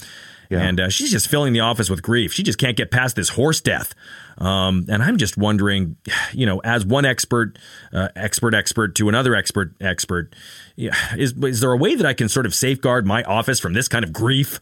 Yeah. 0.49 0.61
And 0.61 0.79
uh, 0.79 0.89
she's 0.89 1.11
just 1.11 1.27
filling 1.27 1.53
the 1.53 1.61
office 1.61 1.89
with 1.89 2.01
grief. 2.01 2.31
She 2.31 2.43
just 2.43 2.57
can't 2.57 2.77
get 2.77 2.91
past 2.91 3.15
this 3.15 3.29
horse 3.29 3.59
death. 3.59 3.95
Um, 4.37 4.85
and 4.89 5.03
I'm 5.03 5.17
just 5.17 5.37
wondering, 5.37 5.95
you 6.33 6.45
know, 6.45 6.59
as 6.59 6.85
one 6.85 7.05
expert, 7.05 7.57
uh, 7.93 8.09
expert, 8.15 8.53
expert 8.53 8.95
to 8.95 9.09
another 9.09 9.35
expert, 9.35 9.73
expert, 9.81 10.35
is 10.77 11.33
is 11.43 11.59
there 11.59 11.71
a 11.71 11.77
way 11.77 11.95
that 11.95 12.05
I 12.05 12.13
can 12.13 12.29
sort 12.29 12.45
of 12.45 12.55
safeguard 12.55 13.05
my 13.05 13.23
office 13.23 13.59
from 13.59 13.73
this 13.73 13.87
kind 13.87 14.03
of 14.03 14.11
grief? 14.11 14.59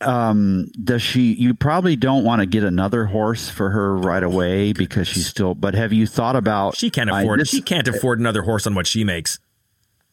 Um, 0.00 0.70
does 0.82 1.02
she? 1.02 1.32
You 1.32 1.54
probably 1.54 1.96
don't 1.96 2.22
want 2.24 2.40
to 2.40 2.46
get 2.46 2.62
another 2.62 3.06
horse 3.06 3.48
for 3.48 3.70
her 3.70 3.96
right 3.96 4.22
away 4.22 4.72
because 4.72 5.08
she's 5.08 5.26
still. 5.26 5.54
But 5.54 5.74
have 5.74 5.92
you 5.92 6.06
thought 6.06 6.36
about? 6.36 6.76
She 6.76 6.88
can't 6.90 7.10
I- 7.10 7.22
afford. 7.22 7.40
this- 7.40 7.48
she 7.48 7.60
can't 7.60 7.88
afford 7.88 8.20
another 8.20 8.42
horse 8.42 8.66
on 8.66 8.74
what 8.74 8.86
she 8.86 9.02
makes. 9.02 9.40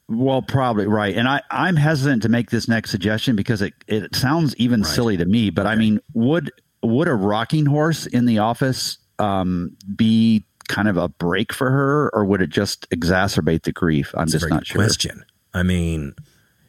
Well, 0.08 0.44
probably 0.44 0.86
right. 0.86 1.16
And 1.18 1.28
I, 1.28 1.42
I'm 1.50 1.76
hesitant 1.76 2.22
to 2.24 2.30
make 2.30 2.52
this 2.52 2.68
next 2.68 2.92
suggestion 2.92 3.36
because 3.36 3.64
it, 3.64 3.74
it 3.88 4.16
sounds 4.16 4.56
even 4.58 4.84
silly 4.84 5.18
to 5.18 5.26
me. 5.26 5.50
But 5.50 5.66
I 5.66 5.74
mean, 5.76 6.00
would 6.14 6.52
would 6.86 7.08
a 7.08 7.13
rocking 7.13 7.65
horse 7.65 8.06
in 8.06 8.26
the 8.26 8.39
office 8.39 8.98
um, 9.19 9.76
be 9.95 10.45
kind 10.67 10.88
of 10.88 10.98
a 10.98 11.08
break 11.08 11.54
for 11.54 11.69
her, 11.69 12.10
or 12.13 12.26
would 12.26 12.41
it 12.41 12.50
just 12.50 12.89
exacerbate 12.89 13.63
the 13.63 13.71
grief? 13.71 14.13
I'm 14.15 14.28
That's 14.28 14.43
just 14.43 14.50
not 14.50 14.65
sure. 14.65 14.82
question. 14.82 15.24
I 15.54 15.63
mean, 15.63 16.15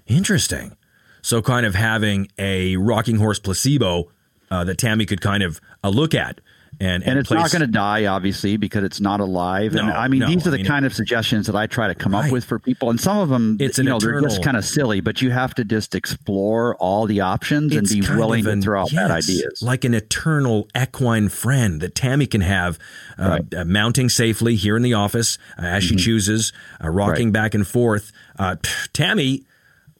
interesting. 0.06 0.76
So, 1.22 1.42
kind 1.42 1.66
of 1.66 1.74
having 1.74 2.28
a 2.38 2.76
rocking 2.76 3.16
horse 3.16 3.38
placebo 3.38 4.12
uh, 4.50 4.64
that 4.64 4.78
Tammy 4.78 5.06
could 5.06 5.20
kind 5.20 5.42
of 5.42 5.60
uh, 5.82 5.88
look 5.88 6.14
at, 6.14 6.40
and 6.80 7.02
And 7.04 7.18
it's 7.18 7.30
not 7.30 7.50
going 7.50 7.60
to 7.62 7.66
die, 7.66 8.06
obviously, 8.06 8.56
because 8.56 8.84
it's 8.84 9.00
not 9.00 9.20
alive. 9.20 9.74
and 9.74 9.90
I 9.90 10.08
mean, 10.08 10.20
no, 10.20 10.26
these 10.28 10.46
are 10.46 10.50
the 10.50 10.56
I 10.56 10.58
mean, 10.58 10.66
kind 10.66 10.84
of 10.86 10.94
suggestions 10.94 11.46
that 11.46 11.56
I 11.56 11.66
try 11.66 11.88
to 11.88 11.94
come 11.94 12.12
Right. 12.12 12.26
up 12.26 12.32
with 12.32 12.44
for 12.44 12.58
people. 12.58 12.90
And 12.90 13.00
some 13.00 13.18
of 13.18 13.28
them, 13.28 13.56
It's 13.60 13.78
you 13.78 13.82
an 13.82 13.86
know, 13.88 13.98
they're 13.98 14.20
just 14.20 14.42
kind 14.42 14.56
of 14.56 14.64
silly, 14.64 15.00
but 15.00 15.22
you 15.22 15.30
have 15.30 15.54
to 15.54 15.64
just 15.64 15.94
explore 15.94 16.76
all 16.76 17.06
the 17.06 17.20
options 17.20 17.74
and 17.74 17.88
be 17.88 18.00
willing 18.02 18.46
of 18.46 18.54
to 18.54 18.60
throw 18.60 18.82
out 18.82 18.92
bad 18.92 19.10
ideas. 19.10 19.62
Like 19.62 19.84
an 19.84 19.94
eternal 19.94 20.68
equine 20.76 21.28
friend 21.28 21.80
that 21.80 21.94
Tammy 21.94 22.26
can 22.26 22.40
have, 22.42 22.78
uh, 23.18 23.40
uh, 23.56 23.64
mounting 23.64 24.08
safely 24.08 24.56
here 24.56 24.76
in 24.76 24.82
the 24.82 24.94
office 24.94 25.38
uh, 25.58 25.62
as 25.62 25.84
she 25.84 25.96
chooses, 25.96 26.52
uh, 26.82 26.88
rocking 26.88 27.06
Mm-hmm. 27.16 27.26
Right. 27.28 27.32
back 27.32 27.54
and 27.54 27.66
forth. 27.66 28.12
Uh, 28.38 28.56
Tammy, 28.92 29.44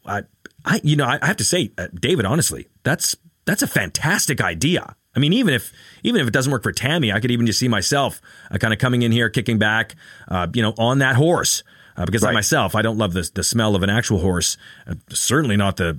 I, 0.04 0.22
I, 0.64 0.80
you 0.84 0.96
know, 0.96 1.04
I, 1.06 1.18
I 1.22 1.26
have 1.26 1.36
to 1.38 1.44
say, 1.44 1.70
uh, 1.78 1.86
David, 1.94 2.24
honestly, 2.26 2.66
that's 2.82 3.16
that's 3.44 3.62
a 3.62 3.66
fantastic 3.66 4.40
idea. 4.40 4.94
I 5.16 5.18
mean, 5.18 5.32
even 5.32 5.54
if 5.54 5.72
even 6.02 6.20
if 6.20 6.28
it 6.28 6.32
doesn't 6.32 6.52
work 6.52 6.62
for 6.62 6.72
Tammy, 6.72 7.10
I 7.10 7.20
could 7.20 7.30
even 7.30 7.46
just 7.46 7.58
see 7.58 7.68
myself 7.68 8.20
uh, 8.50 8.58
kind 8.58 8.72
of 8.74 8.78
coming 8.78 9.02
in 9.02 9.10
here, 9.12 9.28
kicking 9.30 9.58
back, 9.58 9.94
uh, 10.28 10.46
you 10.52 10.62
know, 10.62 10.74
on 10.78 10.98
that 10.98 11.16
horse. 11.16 11.62
Uh, 11.96 12.04
because 12.04 12.22
I 12.22 12.30
myself, 12.32 12.74
I 12.74 12.82
don't 12.82 12.98
love 12.98 13.14
the 13.14 13.28
the 13.34 13.42
smell 13.42 13.74
of 13.74 13.82
an 13.82 13.88
actual 13.90 14.18
horse. 14.20 14.58
Uh, 14.86 14.94
certainly 15.08 15.56
not 15.56 15.78
the 15.78 15.98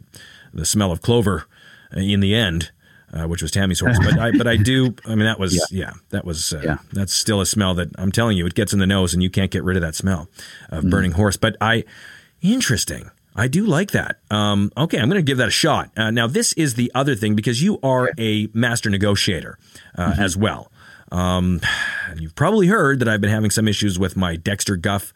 the 0.54 0.66
smell 0.66 0.92
of 0.92 1.02
clover 1.02 1.46
uh, 1.96 2.00
in 2.00 2.20
the 2.20 2.36
end, 2.36 2.72
uh, 3.12 3.24
which 3.26 3.42
was 3.42 3.50
Tammy's 3.50 3.80
horse. 3.80 3.98
But 3.98 4.20
I 4.20 4.30
but 4.32 4.46
I 4.46 4.58
do. 4.58 4.94
I 5.08 5.10
mean, 5.16 5.26
that 5.26 5.40
was 5.40 5.68
yeah, 5.72 5.94
that 6.12 6.24
was 6.24 6.54
uh, 6.54 6.62
Yeah. 6.64 6.78
that's 6.94 7.14
still 7.14 7.42
a 7.42 7.48
smell 7.48 7.74
that 7.74 7.90
I'm 7.98 8.12
telling 8.12 8.38
you, 8.38 8.46
it 8.46 8.54
gets 8.54 8.74
in 8.74 8.78
the 8.80 8.86
nose, 8.86 9.16
and 9.16 9.24
you 9.24 9.32
can't 9.32 9.50
get 9.50 9.64
rid 9.64 9.76
of 9.76 9.82
that 9.82 9.96
smell 9.96 10.30
of 10.70 10.84
Mm. 10.84 10.92
burning 10.92 11.12
horse. 11.14 11.36
But 11.38 11.58
I 11.60 11.84
interesting. 12.42 13.10
I 13.38 13.48
do 13.48 13.66
like 13.66 13.92
that. 13.92 14.18
Um, 14.32 14.72
okay, 14.76 14.98
I'm 15.00 15.10
going 15.10 15.20
to 15.20 15.30
give 15.30 15.38
that 15.38 15.48
a 15.48 15.52
shot. 15.52 15.92
Uh, 15.96 16.10
now, 16.12 16.26
this 16.28 16.54
is 16.54 16.74
the 16.74 16.92
other 16.96 17.16
thing 17.16 17.36
because 17.36 17.62
you 17.62 17.80
are 17.84 18.10
a 18.18 18.48
master 18.54 18.90
negotiator 18.90 19.58
uh, 19.96 20.12
Mm-hmm. 20.12 20.22
as 20.22 20.36
well. 20.36 20.72
Um, 21.12 21.62
you've 22.18 22.36
probably 22.36 22.68
heard 22.68 23.00
that 23.00 23.08
I've 23.08 23.22
been 23.22 23.30
having 23.30 23.52
some 23.52 23.68
issues 23.68 23.98
with 24.00 24.18
my 24.18 24.36
Dexter 24.36 24.76
Guff 24.76 25.14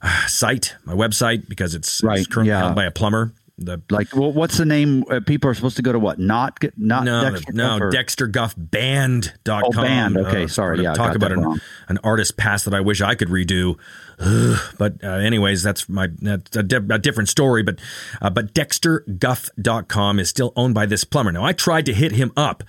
uh, 0.00 0.26
site, 0.26 0.76
my 0.84 0.94
website, 0.94 1.48
because 1.48 1.74
it's, 1.74 2.02
Right, 2.02 2.20
it's 2.20 2.26
currently 2.28 2.50
yeah. 2.52 2.60
held 2.60 2.74
by 2.76 2.84
a 2.84 2.90
plumber. 2.90 3.32
The 3.58 3.82
Like, 3.90 4.14
well, 4.14 4.32
what's 4.32 4.56
the 4.56 4.64
name? 4.64 5.04
Uh, 5.10 5.20
people 5.20 5.50
are 5.50 5.54
supposed 5.54 5.76
to 5.76 5.82
go 5.82 5.92
to 5.92 5.98
what? 5.98 6.18
Not 6.20 6.60
get 6.60 6.78
not 6.78 7.04
no, 7.04 7.30
Dexter 7.30 7.52
no, 7.52 7.78
Guff 7.78 8.54
DexterGuffBand.com. 8.56 9.62
Oh, 9.64 9.82
band. 9.82 10.16
Okay, 10.16 10.46
sorry. 10.46 10.82
Yeah, 10.82 10.94
talk 10.94 11.16
about 11.16 11.32
an, 11.32 11.60
an 11.88 11.98
artist 12.04 12.36
past 12.36 12.66
that 12.66 12.74
I 12.74 12.80
wish 12.80 13.00
I 13.00 13.14
could 13.14 13.28
redo. 13.28 13.76
But 14.78 15.02
uh, 15.02 15.08
anyways, 15.08 15.62
that's 15.62 15.88
my 15.88 16.08
that's 16.20 16.56
a, 16.56 16.62
di- 16.62 16.94
a 16.94 16.98
different 16.98 17.28
story. 17.28 17.62
But 17.62 17.80
uh, 18.20 18.30
but 18.30 18.54
DexterGuff.com 18.54 20.20
is 20.20 20.28
still 20.28 20.52
owned 20.56 20.74
by 20.74 20.86
this 20.86 21.04
plumber. 21.04 21.32
Now 21.32 21.44
I 21.44 21.52
tried 21.52 21.86
to 21.86 21.94
hit 21.94 22.12
him 22.12 22.32
up. 22.36 22.62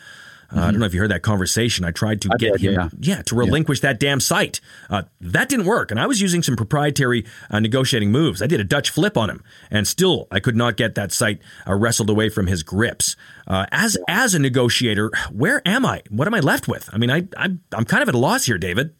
Uh, 0.56 0.62
I 0.62 0.72
don't 0.72 0.80
know 0.80 0.86
if 0.86 0.94
you 0.94 1.00
heard 1.02 1.12
that 1.12 1.22
conversation. 1.22 1.86
I 1.86 1.92
tried 1.92 2.22
to 2.22 2.30
Mm-hmm. 2.30 2.34
I 2.34 2.38
get 2.38 2.62
did, 2.62 2.78
him, 2.78 2.92
yeah. 3.00 3.22
to 3.24 3.36
relinquish 3.36 3.80
that 3.82 4.00
damn 4.00 4.20
site. 4.20 4.62
Uh, 4.90 5.04
that 5.22 5.50
didn't 5.50 5.66
work, 5.66 5.92
and 5.92 6.00
I 6.00 6.06
was 6.06 6.22
using 6.22 6.44
some 6.44 6.56
proprietary 6.56 7.26
uh, 7.50 7.60
negotiating 7.60 8.12
moves. 8.12 8.42
I 8.42 8.48
did 8.48 8.60
a 8.60 8.64
Dutch 8.64 8.90
flip 8.90 9.18
on 9.18 9.30
him, 9.30 9.44
and 9.72 9.88
still 9.88 10.28
I 10.32 10.40
could 10.40 10.56
not 10.56 10.78
get 10.78 10.96
that 10.96 11.12
site 11.12 11.40
uh, 11.68 11.74
wrestled 11.74 12.10
away 12.10 12.30
from 12.30 12.48
his 12.48 12.64
grips. 12.64 13.16
Uh, 13.48 13.66
as 13.72 13.98
as 14.08 14.36
a 14.36 14.40
negotiator, 14.40 15.12
where 15.32 15.62
am 15.68 15.86
I? 15.86 16.04
What 16.10 16.28
am 16.28 16.34
I 16.34 16.40
left 16.40 16.68
with? 16.68 16.90
I 16.94 16.98
mean, 16.98 17.10
I, 17.10 17.28
I'm, 17.38 17.62
I'm 17.72 17.86
kind 17.86 18.04
of 18.04 18.10
at 18.10 18.16
a 18.16 18.20
loss 18.20 18.46
here, 18.46 18.58
David. 18.58 18.94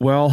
Well, 0.00 0.30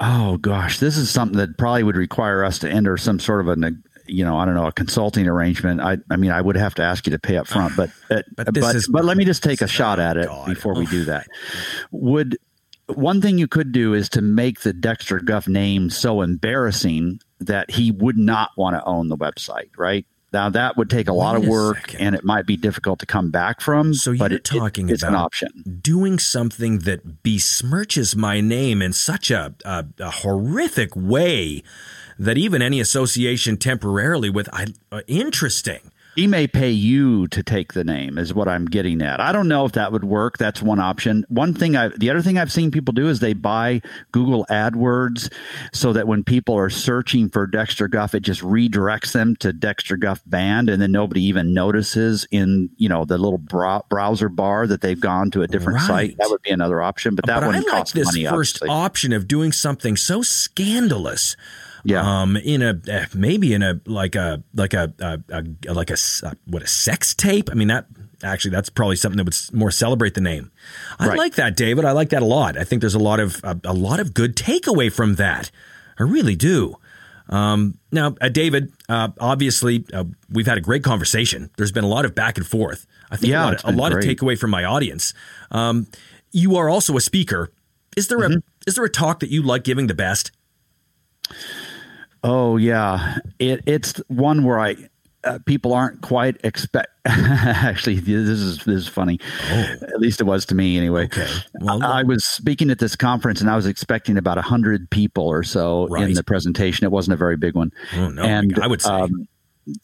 oh 0.00 0.36
gosh, 0.38 0.78
this 0.78 0.96
is 0.96 1.10
something 1.10 1.38
that 1.38 1.58
probably 1.58 1.82
would 1.82 1.96
require 1.96 2.44
us 2.44 2.58
to 2.60 2.70
enter 2.70 2.96
some 2.96 3.18
sort 3.18 3.40
of 3.40 3.48
a, 3.48 3.72
you 4.08 4.24
know, 4.24 4.36
I 4.38 4.44
don't 4.44 4.54
know, 4.54 4.66
a 4.66 4.72
consulting 4.72 5.26
arrangement. 5.28 5.80
I, 5.80 5.98
I 6.10 6.16
mean, 6.16 6.30
I 6.30 6.40
would 6.40 6.56
have 6.56 6.74
to 6.76 6.82
ask 6.82 7.06
you 7.06 7.10
to 7.12 7.18
pay 7.18 7.36
up 7.36 7.46
front, 7.46 7.76
but 7.76 7.90
but 8.08 8.18
uh, 8.18 8.22
But 8.36 8.46
but, 8.54 8.72
this 8.72 8.88
but, 8.88 9.04
let 9.04 9.16
me 9.16 9.24
just 9.24 9.42
take 9.42 9.60
a 9.60 9.68
shot 9.68 9.98
at 10.00 10.16
it 10.16 10.26
God. 10.26 10.46
before 10.46 10.74
we 10.74 10.86
do 10.86 11.04
that. 11.06 11.26
Would 11.90 12.38
one 12.86 13.20
thing 13.20 13.36
you 13.38 13.48
could 13.48 13.72
do 13.72 13.92
is 13.94 14.08
to 14.10 14.22
make 14.22 14.60
the 14.60 14.72
Dexter 14.72 15.20
Guff 15.20 15.46
name 15.46 15.90
so 15.90 16.22
embarrassing 16.22 17.20
that 17.40 17.70
he 17.70 17.90
would 17.90 18.16
not 18.16 18.50
want 18.56 18.74
to 18.76 18.84
own 18.84 19.08
the 19.08 19.16
website, 19.16 19.68
right? 19.76 20.06
Now 20.32 20.50
that 20.50 20.76
would 20.76 20.90
take 20.90 21.08
a 21.08 21.12
lot 21.12 21.36
of 21.36 21.46
a 21.46 21.50
work, 21.50 21.78
second. 21.90 22.00
and 22.00 22.14
it 22.14 22.22
might 22.24 22.44
be 22.46 22.56
difficult 22.56 22.98
to 23.00 23.06
come 23.06 23.30
back 23.30 23.60
from. 23.62 23.94
So 23.94 24.10
you're 24.10 24.18
but 24.18 24.32
it- 24.32 24.36
it- 24.36 24.44
talking 24.44 24.88
it's 24.90 25.02
about 25.02 25.12
an 25.14 25.20
option. 25.20 25.78
doing 25.80 26.18
something 26.18 26.80
that 26.80 27.22
besmirches 27.22 28.14
my 28.16 28.40
name 28.42 28.82
in 28.82 28.92
such 28.92 29.30
a, 29.30 29.54
a, 29.64 29.86
a 29.98 30.10
horrific 30.10 30.90
way 30.94 31.62
that 32.18 32.38
even 32.38 32.62
any 32.62 32.80
association 32.80 33.56
temporarily 33.56 34.30
with 34.30 34.48
I 34.52 34.66
uh, 34.92 35.00
interesting. 35.06 35.80
He 36.16 36.26
may 36.26 36.48
pay 36.48 36.70
you 36.70 37.28
to 37.28 37.44
take 37.44 37.74
the 37.74 37.84
name, 37.84 38.18
is 38.18 38.34
what 38.34 38.48
I'm 38.48 38.64
getting 38.64 39.02
at. 39.02 39.20
I 39.20 39.30
don't 39.30 39.46
know 39.46 39.64
if 39.66 39.72
that 39.72 39.92
would 39.92 40.02
work. 40.02 40.36
That's 40.36 40.60
one 40.60 40.80
option. 40.80 41.24
One 41.28 41.54
thing 41.54 41.76
I, 41.76 41.88
the 41.96 42.10
other 42.10 42.22
thing 42.22 42.36
I've 42.38 42.50
seen 42.50 42.72
people 42.72 42.90
do 42.92 43.08
is 43.08 43.20
they 43.20 43.34
buy 43.34 43.82
Google 44.10 44.44
AdWords 44.50 45.32
so 45.72 45.92
that 45.92 46.08
when 46.08 46.24
people 46.24 46.56
are 46.56 46.70
searching 46.70 47.28
for 47.28 47.46
Dexter 47.46 47.86
Guff, 47.86 48.16
it 48.16 48.24
just 48.24 48.40
redirects 48.40 49.12
them 49.12 49.36
to 49.36 49.52
Dexter 49.52 49.96
Guff 49.96 50.20
Band, 50.26 50.68
and 50.68 50.82
then 50.82 50.90
nobody 50.90 51.22
even 51.22 51.54
notices 51.54 52.26
in 52.32 52.70
you 52.78 52.88
know 52.88 53.04
the 53.04 53.16
little 53.18 53.38
brow- 53.38 53.84
browser 53.88 54.28
bar 54.28 54.66
that 54.66 54.80
they've 54.80 54.98
gone 54.98 55.30
to 55.30 55.42
a 55.42 55.46
different 55.46 55.78
Right. 55.78 55.86
site. 55.86 56.16
That 56.18 56.30
would 56.30 56.42
be 56.42 56.50
another 56.50 56.82
option, 56.82 57.14
but 57.14 57.26
that 57.26 57.36
but 57.36 57.44
I 57.44 57.46
wouldn't 57.46 57.66
like 57.66 57.76
cost 57.76 57.94
this 57.94 58.06
money. 58.06 58.24
first 58.24 58.56
obviously. 58.56 58.68
option 58.70 59.12
of 59.12 59.28
doing 59.28 59.52
something 59.52 59.96
so 59.96 60.22
scandalous. 60.22 61.36
Yeah. 61.84 62.02
Um, 62.22 62.36
in 62.36 62.62
a 62.62 62.80
eh, 62.88 63.06
maybe 63.14 63.52
in 63.54 63.62
a 63.62 63.80
like 63.86 64.14
a 64.16 64.42
like 64.54 64.74
a, 64.74 64.92
a, 64.98 65.18
a 65.68 65.72
like 65.74 65.90
a 65.90 65.96
uh, 66.24 66.32
what 66.46 66.62
a 66.62 66.66
sex 66.66 67.14
tape. 67.14 67.50
I 67.50 67.54
mean 67.54 67.68
that 67.68 67.86
actually 68.24 68.50
that's 68.50 68.68
probably 68.68 68.96
something 68.96 69.16
that 69.16 69.24
would 69.24 69.36
more 69.58 69.70
celebrate 69.70 70.14
the 70.14 70.20
name. 70.20 70.50
I 70.98 71.08
Right. 71.08 71.18
like 71.18 71.34
that, 71.36 71.56
David. 71.56 71.84
I 71.84 71.92
like 71.92 72.08
that 72.10 72.22
a 72.22 72.26
lot. 72.26 72.56
I 72.58 72.64
think 72.64 72.80
there's 72.80 72.94
a 72.96 72.98
lot 72.98 73.20
of 73.20 73.40
a, 73.44 73.60
a 73.64 73.72
lot 73.72 74.00
of 74.00 74.12
good 74.14 74.34
takeaway 74.36 74.92
from 74.92 75.14
that. 75.16 75.50
I 75.98 76.02
really 76.02 76.34
do. 76.36 76.76
Um, 77.30 77.76
now, 77.92 78.14
uh, 78.22 78.28
David, 78.30 78.72
uh, 78.88 79.08
obviously, 79.20 79.84
uh, 79.92 80.04
we've 80.30 80.46
had 80.46 80.56
a 80.56 80.62
great 80.62 80.82
conversation. 80.82 81.50
There's 81.58 81.72
been 81.72 81.84
a 81.84 81.88
lot 81.88 82.04
of 82.06 82.14
back 82.14 82.38
and 82.38 82.46
forth. 82.46 82.86
I 83.10 83.16
think 83.16 83.30
Yeah, 83.32 83.42
a 83.42 83.44
lot, 83.44 83.54
of, 83.64 83.74
a 83.74 83.76
lot 83.76 83.92
of 83.92 83.98
takeaway 83.98 84.38
from 84.38 84.50
my 84.50 84.64
audience. 84.64 85.12
Um, 85.50 85.86
you 86.32 86.56
are 86.56 86.68
also 86.70 86.96
a 86.96 87.00
speaker. 87.00 87.52
Is 87.96 88.08
there 88.08 88.18
Mm-hmm. 88.18 88.38
a 88.38 88.42
is 88.66 88.74
there 88.76 88.84
a 88.84 88.90
talk 88.90 89.20
that 89.20 89.30
you 89.30 89.42
like 89.42 89.62
giving 89.64 89.86
the 89.88 89.94
best? 89.94 90.30
Oh 92.24 92.56
yeah, 92.56 93.18
it, 93.38 93.62
it's 93.66 93.98
one 94.08 94.44
where 94.44 94.58
I 94.58 94.76
uh, 95.24 95.38
people 95.46 95.72
aren't 95.72 96.00
quite 96.00 96.40
expect. 96.44 96.88
Actually, 97.06 97.96
this 98.00 98.28
is 98.28 98.58
this 98.64 98.76
is 98.82 98.88
funny. 98.88 99.18
At 99.50 100.00
least 100.00 100.20
it 100.20 100.24
was 100.24 100.44
to 100.46 100.54
me 100.54 100.76
anyway. 100.78 101.02
Oh. 101.02 101.20
Okay. 101.20 101.28
Well- 101.60 101.82
I, 101.82 102.00
I 102.00 102.02
was 102.02 102.24
speaking 102.24 102.70
at 102.70 102.78
this 102.78 102.96
conference 102.96 103.40
and 103.40 103.50
I 103.50 103.56
was 103.56 103.66
expecting 103.66 104.16
about 104.16 104.38
a 104.38 104.42
hundred 104.42 104.90
people 104.90 105.26
or 105.28 105.42
so 105.42 105.86
Right. 105.88 106.04
in 106.08 106.14
the 106.14 106.24
presentation. 106.24 106.84
It 106.84 106.90
wasn't 106.92 107.14
a 107.14 107.16
very 107.18 107.36
big 107.36 107.54
one. 107.54 107.72
Oh, 107.96 108.08
no, 108.08 108.22
and 108.22 108.58
I 108.60 108.66
would 108.66 108.82
say. 108.82 108.90
um, 108.90 109.28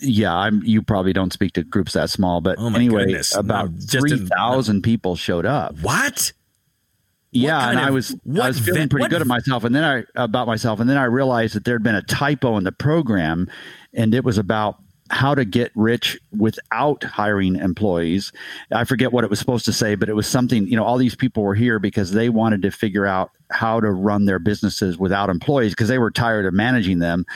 yeah, 0.00 0.34
I'm. 0.34 0.62
You 0.64 0.80
probably 0.82 1.12
don't 1.12 1.32
speak 1.32 1.52
to 1.54 1.62
groups 1.62 1.92
that 1.92 2.08
small, 2.10 2.40
but 2.40 2.56
Oh, 2.58 2.74
anyway, 2.74 3.04
goodness. 3.04 3.34
about 3.34 3.70
No, 3.72 3.78
three 3.80 4.16
thousand 4.26 4.82
people 4.82 5.14
showed 5.14 5.44
up. 5.46 5.78
What? 5.80 6.32
Yeah, 7.34 7.68
and 7.70 7.78
I 7.78 7.90
was 7.90 8.14
I 8.40 8.48
was 8.48 8.60
feeling 8.60 8.88
pretty 8.88 9.02
what- 9.02 9.10
good 9.10 9.20
at 9.20 9.26
myself, 9.26 9.64
and 9.64 9.74
then 9.74 9.84
I 9.84 10.04
about 10.14 10.46
myself, 10.46 10.80
and 10.80 10.88
then 10.88 10.96
I 10.96 11.04
realized 11.04 11.54
that 11.54 11.64
there 11.64 11.74
had 11.74 11.82
been 11.82 11.96
a 11.96 12.02
typo 12.02 12.56
in 12.56 12.64
the 12.64 12.72
program, 12.72 13.48
and 13.92 14.14
it 14.14 14.24
was 14.24 14.38
about 14.38 14.76
how 15.10 15.34
to 15.34 15.44
get 15.44 15.70
rich 15.74 16.18
without 16.36 17.04
hiring 17.04 17.56
employees. 17.56 18.32
I 18.72 18.84
forget 18.84 19.12
what 19.12 19.22
it 19.22 19.28
was 19.30 19.38
supposed 19.38 19.64
to 19.66 19.72
say, 19.72 19.96
but 19.96 20.08
it 20.08 20.14
was 20.14 20.26
something. 20.26 20.66
You 20.66 20.76
know, 20.76 20.84
all 20.84 20.96
these 20.96 21.14
people 21.14 21.42
were 21.42 21.54
here 21.54 21.78
because 21.78 22.12
they 22.12 22.28
wanted 22.30 22.62
to 22.62 22.70
figure 22.70 23.04
out 23.04 23.30
how 23.50 23.80
to 23.80 23.90
run 23.90 24.24
their 24.24 24.38
businesses 24.38 24.96
without 24.96 25.28
employees 25.28 25.72
because 25.72 25.88
they 25.88 25.98
were 25.98 26.10
tired 26.10 26.46
of 26.46 26.54
managing 26.54 27.00
them. 27.00 27.26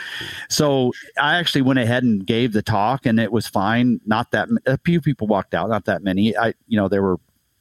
So 0.48 0.92
I 1.20 1.36
actually 1.36 1.62
went 1.62 1.78
ahead 1.78 2.04
and 2.04 2.24
gave 2.24 2.52
the 2.52 2.62
talk, 2.62 3.04
and 3.04 3.20
it 3.20 3.32
was 3.32 3.46
fine. 3.46 4.00
Not 4.06 4.30
that 4.30 4.48
a 4.64 4.78
few 4.78 5.00
people 5.00 5.26
walked 5.26 5.54
out, 5.54 5.68
not 5.68 5.84
that 5.84 6.02
many. 6.02 6.36
I, 6.36 6.54
you 6.68 6.76
know, 6.78 6.88
there 6.88 7.02
were 7.02 7.18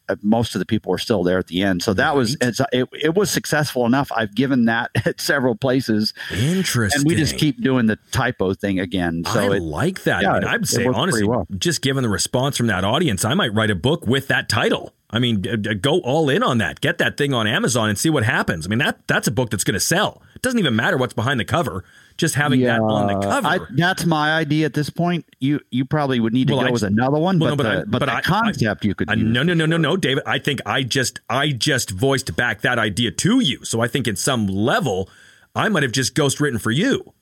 Uh, 0.10 0.16
most 0.22 0.56
of 0.56 0.60
the 0.60 0.66
people 0.66 0.92
were 0.92 0.98
still 0.98 1.24
there 1.24 1.38
at 1.38 1.48
the 1.48 1.62
end. 1.62 1.84
So 1.84 1.94
that 1.94 2.16
was 2.16 2.38
it's, 2.42 2.60
uh, 2.60 2.66
it, 2.72 2.88
it 2.94 3.16
was 3.16 3.30
successful 3.30 3.86
enough. 3.86 4.12
I've 4.16 4.36
given 4.36 4.66
that 4.66 4.92
at 5.06 5.20
several 5.22 5.56
places, 5.56 6.14
Interesting. 6.32 7.02
and 7.02 7.08
we 7.08 7.16
just 7.16 7.38
keep 7.38 7.62
doing 7.62 7.88
the 7.88 7.98
typo 8.12 8.54
thing 8.54 8.80
again. 8.80 9.24
So 9.26 9.54
I 9.54 9.56
it, 9.58 9.62
like 9.62 10.04
that. 10.04 10.24
yeah, 10.24 10.32
I 10.32 10.40
mean, 10.40 10.48
I'd 10.48 10.68
say 10.68 10.86
honestly, 10.86 11.24
well. 11.24 11.48
just 11.58 11.82
given 11.82 12.04
the 12.04 12.10
response 12.10 12.58
from 12.58 12.68
that 12.68 12.84
audience, 12.84 13.26
I 13.26 13.34
might 13.34 13.54
write 13.54 13.70
a 13.70 13.76
book 13.76 14.08
with 14.08 14.28
that 14.28 14.50
title. 14.50 14.94
I 15.10 15.20
mean, 15.20 15.42
go 15.80 16.00
all 16.02 16.30
in 16.30 16.44
on 16.44 16.58
that. 16.58 16.82
Get 16.82 16.98
that 16.98 17.16
thing 17.16 17.34
on 17.34 17.48
Amazon 17.48 17.88
and 17.88 17.98
see 17.98 18.10
what 18.10 18.24
happens. 18.26 18.68
I 18.68 18.70
mean, 18.70 18.80
that 18.80 19.00
that's 19.08 19.26
a 19.28 19.32
book 19.32 19.50
that's 19.52 19.64
going 19.64 19.74
to 19.76 19.80
sell. 19.80 20.22
It 20.36 20.42
doesn't 20.42 20.60
even 20.60 20.76
matter 20.76 20.98
what's 20.98 21.14
behind 21.14 21.40
the 21.40 21.46
cover. 21.46 21.86
Just 22.18 22.36
having 22.36 22.60
that 22.62 22.82
on 22.82 23.08
the 23.08 23.26
cover. 23.26 23.48
I, 23.48 23.60
that's 23.76 24.06
my 24.06 24.34
idea 24.36 24.66
at 24.66 24.74
this 24.74 24.90
point. 24.90 25.26
You 25.40 25.62
you 25.72 25.86
probably 25.86 26.20
would 26.20 26.34
need 26.34 26.48
to 26.50 26.56
Well, 26.56 26.64
go 26.64 26.68
I 26.68 26.72
with 26.72 26.84
another 26.84 27.20
one, 27.20 27.40
Well, 27.40 27.56
but, 27.56 27.64
no, 27.64 27.72
the, 27.76 27.80
I- 27.80 27.84
but, 27.86 28.00
the 28.00 28.14
I- 28.16 28.22
concept 28.22 28.84
you 28.84 28.96
could 28.96 29.08
no, 29.08 29.44
no, 29.44 29.54
no, 29.54 29.66
no, 29.66 29.78
no, 29.78 29.96
David. 29.96 30.24
I 30.26 30.40
think 30.40 30.60
I 30.66 30.84
just 30.84 31.22
I 31.30 31.52
just 31.52 31.92
voiced 31.92 32.36
back 32.36 32.62
that 32.62 32.78
idea 32.78 33.12
to 33.12 33.40
you. 33.40 33.64
So 33.64 33.80
I 33.80 33.88
think 33.88 34.08
in 34.10 34.18
some 34.18 34.46
level, 34.48 35.10
I 35.56 35.70
might 35.70 35.84
have 35.84 35.94
just 35.94 36.16
ghost 36.16 36.42
written 36.42 36.60
for 36.60 36.72
you. 36.72 37.14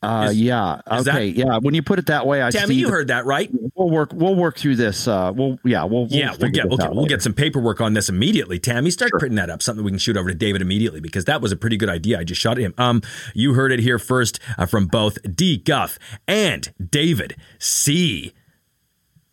Uh, 0.00 0.28
Is- 0.30 0.40
yeah. 0.40 0.80
is 0.92 1.04
that- 1.06 1.16
Okay. 1.16 1.26
yeah. 1.30 1.58
When 1.58 1.74
you 1.74 1.82
put 1.82 1.98
it 1.98 2.06
that 2.06 2.24
way, 2.24 2.40
I 2.40 2.50
Tammy, 2.50 2.76
you 2.76 2.86
the- 2.86 2.92
heard 2.92 3.08
that, 3.08 3.26
right? 3.26 3.50
We'll 3.74 3.90
work. 3.90 4.12
We'll 4.14 4.36
work 4.36 4.56
through 4.56 4.76
this. 4.76 5.08
Uh, 5.08 5.32
we'll 5.34 5.58
yeah. 5.64 5.82
We'll, 5.84 6.02
we'll 6.06 6.12
Yeah, 6.16 6.36
we'll 6.38 6.50
get 6.50 6.68
we'll, 6.68 6.76
get, 6.78 6.90
we'll 6.90 7.02
later. 7.02 7.16
get 7.16 7.22
some 7.22 7.32
paperwork 7.34 7.80
on 7.80 7.94
this 7.94 8.08
immediately. 8.08 8.60
Tammy, 8.60 8.92
start 8.92 9.10
printing 9.18 9.34
that 9.36 9.50
up. 9.50 9.60
Something 9.60 9.84
we 9.84 9.90
can 9.90 9.98
shoot 9.98 10.16
over 10.16 10.28
to 10.30 10.36
David 10.36 10.62
immediately 10.62 11.00
because 11.00 11.24
that 11.24 11.40
was 11.42 11.50
a 11.50 11.56
pretty 11.56 11.76
good 11.76 11.88
idea. 11.88 12.20
I 12.20 12.22
just 12.22 12.40
shot 12.40 12.58
at 12.58 12.62
him. 12.64 12.74
Um, 12.78 13.02
you 13.34 13.54
heard 13.54 13.72
it 13.72 13.80
here 13.80 13.98
first 13.98 14.38
uh, 14.56 14.66
from 14.66 14.86
both 14.86 15.18
D 15.34 15.56
Guff 15.56 15.98
and 16.28 16.72
David 16.90 17.34
C. 17.58 18.32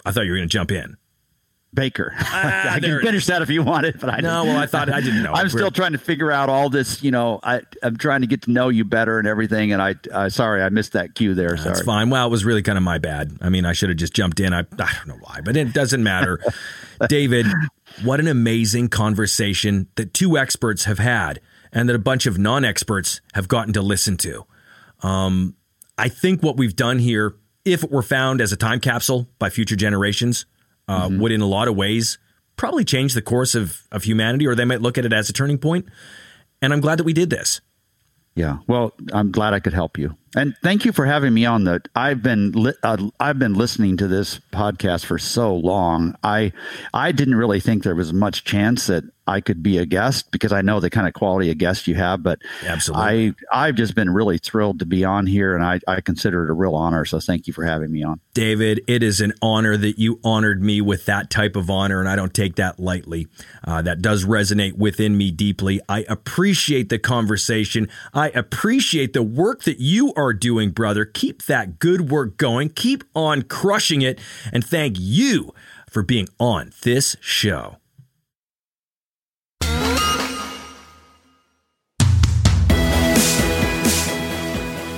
I 0.03 0.11
thought 0.11 0.25
you 0.25 0.31
were 0.31 0.37
going 0.37 0.49
to 0.49 0.51
jump 0.53 0.71
in. 0.71 0.97
Baker. 1.75 2.13
Ah, 2.37 2.73
I 2.73 2.79
can 2.79 3.01
finish 3.01 3.27
that 3.27 3.41
if 3.41 3.49
you 3.49 3.61
want 3.63 3.85
it, 3.85 3.99
but 3.99 4.09
I 4.09 4.17
No, 4.21 4.41
didn't. 4.43 4.55
well, 4.55 4.63
I 4.63 4.65
thought 4.65 4.91
I 4.91 4.99
didn't 5.01 5.23
know. 5.23 5.33
I'm 5.33 5.49
still 5.49 5.71
trying 5.71 5.91
to 5.93 5.97
figure 5.97 6.31
out 6.31 6.49
all 6.49 6.69
this. 6.69 7.03
You 7.03 7.11
know, 7.11 7.39
I 7.43 7.61
I'm 7.83 7.97
trying 7.97 8.21
to 8.21 8.27
get 8.27 8.41
to 8.43 8.51
know 8.51 8.69
you 8.69 8.83
better 8.83 9.19
and 9.19 9.27
everything. 9.27 9.71
And 9.71 9.81
I, 9.81 9.95
uh, 10.11 10.29
sorry, 10.29 10.61
I 10.63 10.69
missed 10.69 10.93
that 10.93 11.13
cue 11.15 11.33
there. 11.35 11.51
That's 11.51 11.63
sorry. 11.63 11.85
fine. 11.85 12.09
Well, 12.09 12.25
it 12.25 12.29
was 12.31 12.43
really 12.45 12.61
kind 12.63 12.77
of 12.77 12.83
my 12.83 12.97
bad. 12.97 13.37
I 13.41 13.49
mean, 13.49 13.65
I 13.65 13.73
should 13.73 13.89
have 13.89 13.97
just 13.97 14.13
jumped 14.13 14.39
in. 14.39 14.53
I, 14.53 14.59
I 14.59 14.63
don't 14.95 15.07
know 15.07 15.17
why, 15.21 15.41
but 15.43 15.55
it 15.55 15.73
doesn't 15.73 16.03
matter. 16.03 16.39
David, 17.07 17.45
what 18.03 18.19
an 18.19 18.27
amazing 18.27 18.89
conversation 18.89 19.87
that 19.95 20.13
two 20.13 20.37
experts 20.37 20.85
have 20.85 20.99
had 20.99 21.39
and 21.71 21.89
that 21.89 21.95
a 21.95 21.99
bunch 21.99 22.25
of 22.25 22.37
non 22.37 22.63
experts 22.65 23.21
have 23.33 23.47
gotten 23.47 23.73
to 23.73 23.81
listen 23.81 24.17
to. 24.17 24.45
Um, 25.01 25.55
I 25.97 26.09
think 26.09 26.41
what 26.41 26.57
we've 26.57 26.75
done 26.75 26.99
here, 26.99 27.35
if 27.63 27.83
it 27.83 27.91
were 27.91 28.01
found 28.03 28.41
as 28.41 28.51
a 28.51 28.57
time 28.57 28.79
capsule 28.79 29.27
by 29.39 29.49
future 29.49 29.75
generations, 29.75 30.45
uh, 30.87 31.09
would 31.11 31.31
in 31.31 31.41
a 31.41 31.47
lot 31.47 31.67
of 31.67 31.75
ways 31.75 32.17
probably 32.57 32.85
change 32.85 33.13
the 33.13 33.21
course 33.21 33.55
of, 33.55 33.81
of 33.91 34.03
humanity, 34.03 34.47
or 34.47 34.55
they 34.55 34.65
might 34.65 34.81
look 34.81 34.97
at 34.97 35.05
it 35.05 35.13
as 35.13 35.29
a 35.29 35.33
turning 35.33 35.57
point. 35.57 35.85
And 36.61 36.71
I'm 36.71 36.81
glad 36.81 36.99
that 36.99 37.03
we 37.03 37.13
did 37.13 37.29
this. 37.29 37.61
Yeah. 38.35 38.57
Well, 38.67 38.93
I'm 39.13 39.31
glad 39.31 39.53
I 39.53 39.59
could 39.59 39.73
help 39.73 39.97
you, 39.97 40.15
and 40.35 40.55
thank 40.61 40.85
you 40.85 40.91
for 40.91 41.05
having 41.05 41.33
me 41.33 41.45
on 41.45 41.63
the. 41.63 41.81
I've 41.95 42.21
been 42.21 42.51
li- 42.51 42.73
uh, 42.83 43.09
I've 43.19 43.39
been 43.39 43.53
listening 43.53 43.97
to 43.97 44.07
this 44.07 44.39
podcast 44.51 45.05
for 45.05 45.17
so 45.17 45.55
long. 45.55 46.15
I 46.23 46.51
I 46.93 47.11
didn't 47.11 47.35
really 47.35 47.59
think 47.59 47.83
there 47.83 47.95
was 47.95 48.13
much 48.13 48.43
chance 48.43 48.87
that 48.87 49.03
I 49.27 49.41
could 49.41 49.63
be 49.63 49.77
a 49.77 49.85
guest 49.85 50.31
because 50.31 50.51
I 50.51 50.61
know 50.61 50.79
the 50.79 50.89
kind 50.89 51.07
of 51.07 51.13
quality 51.13 51.49
of 51.49 51.57
guest 51.57 51.87
you 51.87 51.95
have. 51.95 52.21
But 52.21 52.39
Absolutely. 52.63 53.33
I 53.51 53.67
I've 53.67 53.75
just 53.75 53.95
been 53.95 54.09
really 54.09 54.37
thrilled 54.37 54.79
to 54.79 54.85
be 54.85 55.03
on 55.03 55.25
here, 55.25 55.55
and 55.55 55.63
I 55.63 55.79
I 55.87 56.01
consider 56.01 56.43
it 56.43 56.49
a 56.49 56.53
real 56.53 56.75
honor. 56.75 57.05
So 57.05 57.19
thank 57.19 57.47
you 57.47 57.53
for 57.53 57.63
having 57.63 57.91
me 57.91 58.03
on. 58.03 58.19
David, 58.33 58.81
it 58.87 59.01
is 59.01 59.21
an 59.21 59.33
honor 59.41 59.77
that 59.77 59.97
you 59.97 60.19
honored 60.23 60.61
me 60.61 60.81
with 60.81 61.05
that 61.05 61.29
type 61.29 61.55
of 61.55 61.69
honor, 61.69 61.99
and 61.99 62.09
I 62.09 62.15
don't 62.15 62.33
take 62.33 62.55
that 62.55 62.79
lightly. 62.79 63.27
Uh, 63.63 63.81
that 63.81 64.01
does 64.01 64.25
resonate 64.25 64.77
within 64.77 65.17
me 65.17 65.31
deeply. 65.31 65.81
I 65.89 66.05
appreciate 66.07 66.89
the 66.89 66.99
conversation. 66.99 67.89
I 68.13 68.29
appreciate 68.29 69.13
the 69.13 69.23
work 69.23 69.63
that 69.63 69.79
you 69.79 70.13
are 70.15 70.24
doing, 70.33 70.71
brother. 70.71 71.05
Keep 71.05 71.43
that 71.43 71.79
good 71.79 72.09
work 72.09 72.37
going. 72.37 72.69
Keep 72.69 73.03
on 73.15 73.43
crushing 73.43 74.01
it. 74.01 74.19
And 74.51 74.65
thank 74.65 74.97
you 74.99 75.53
for 75.89 76.03
being 76.03 76.27
on 76.39 76.71
this 76.83 77.15
show. 77.19 77.77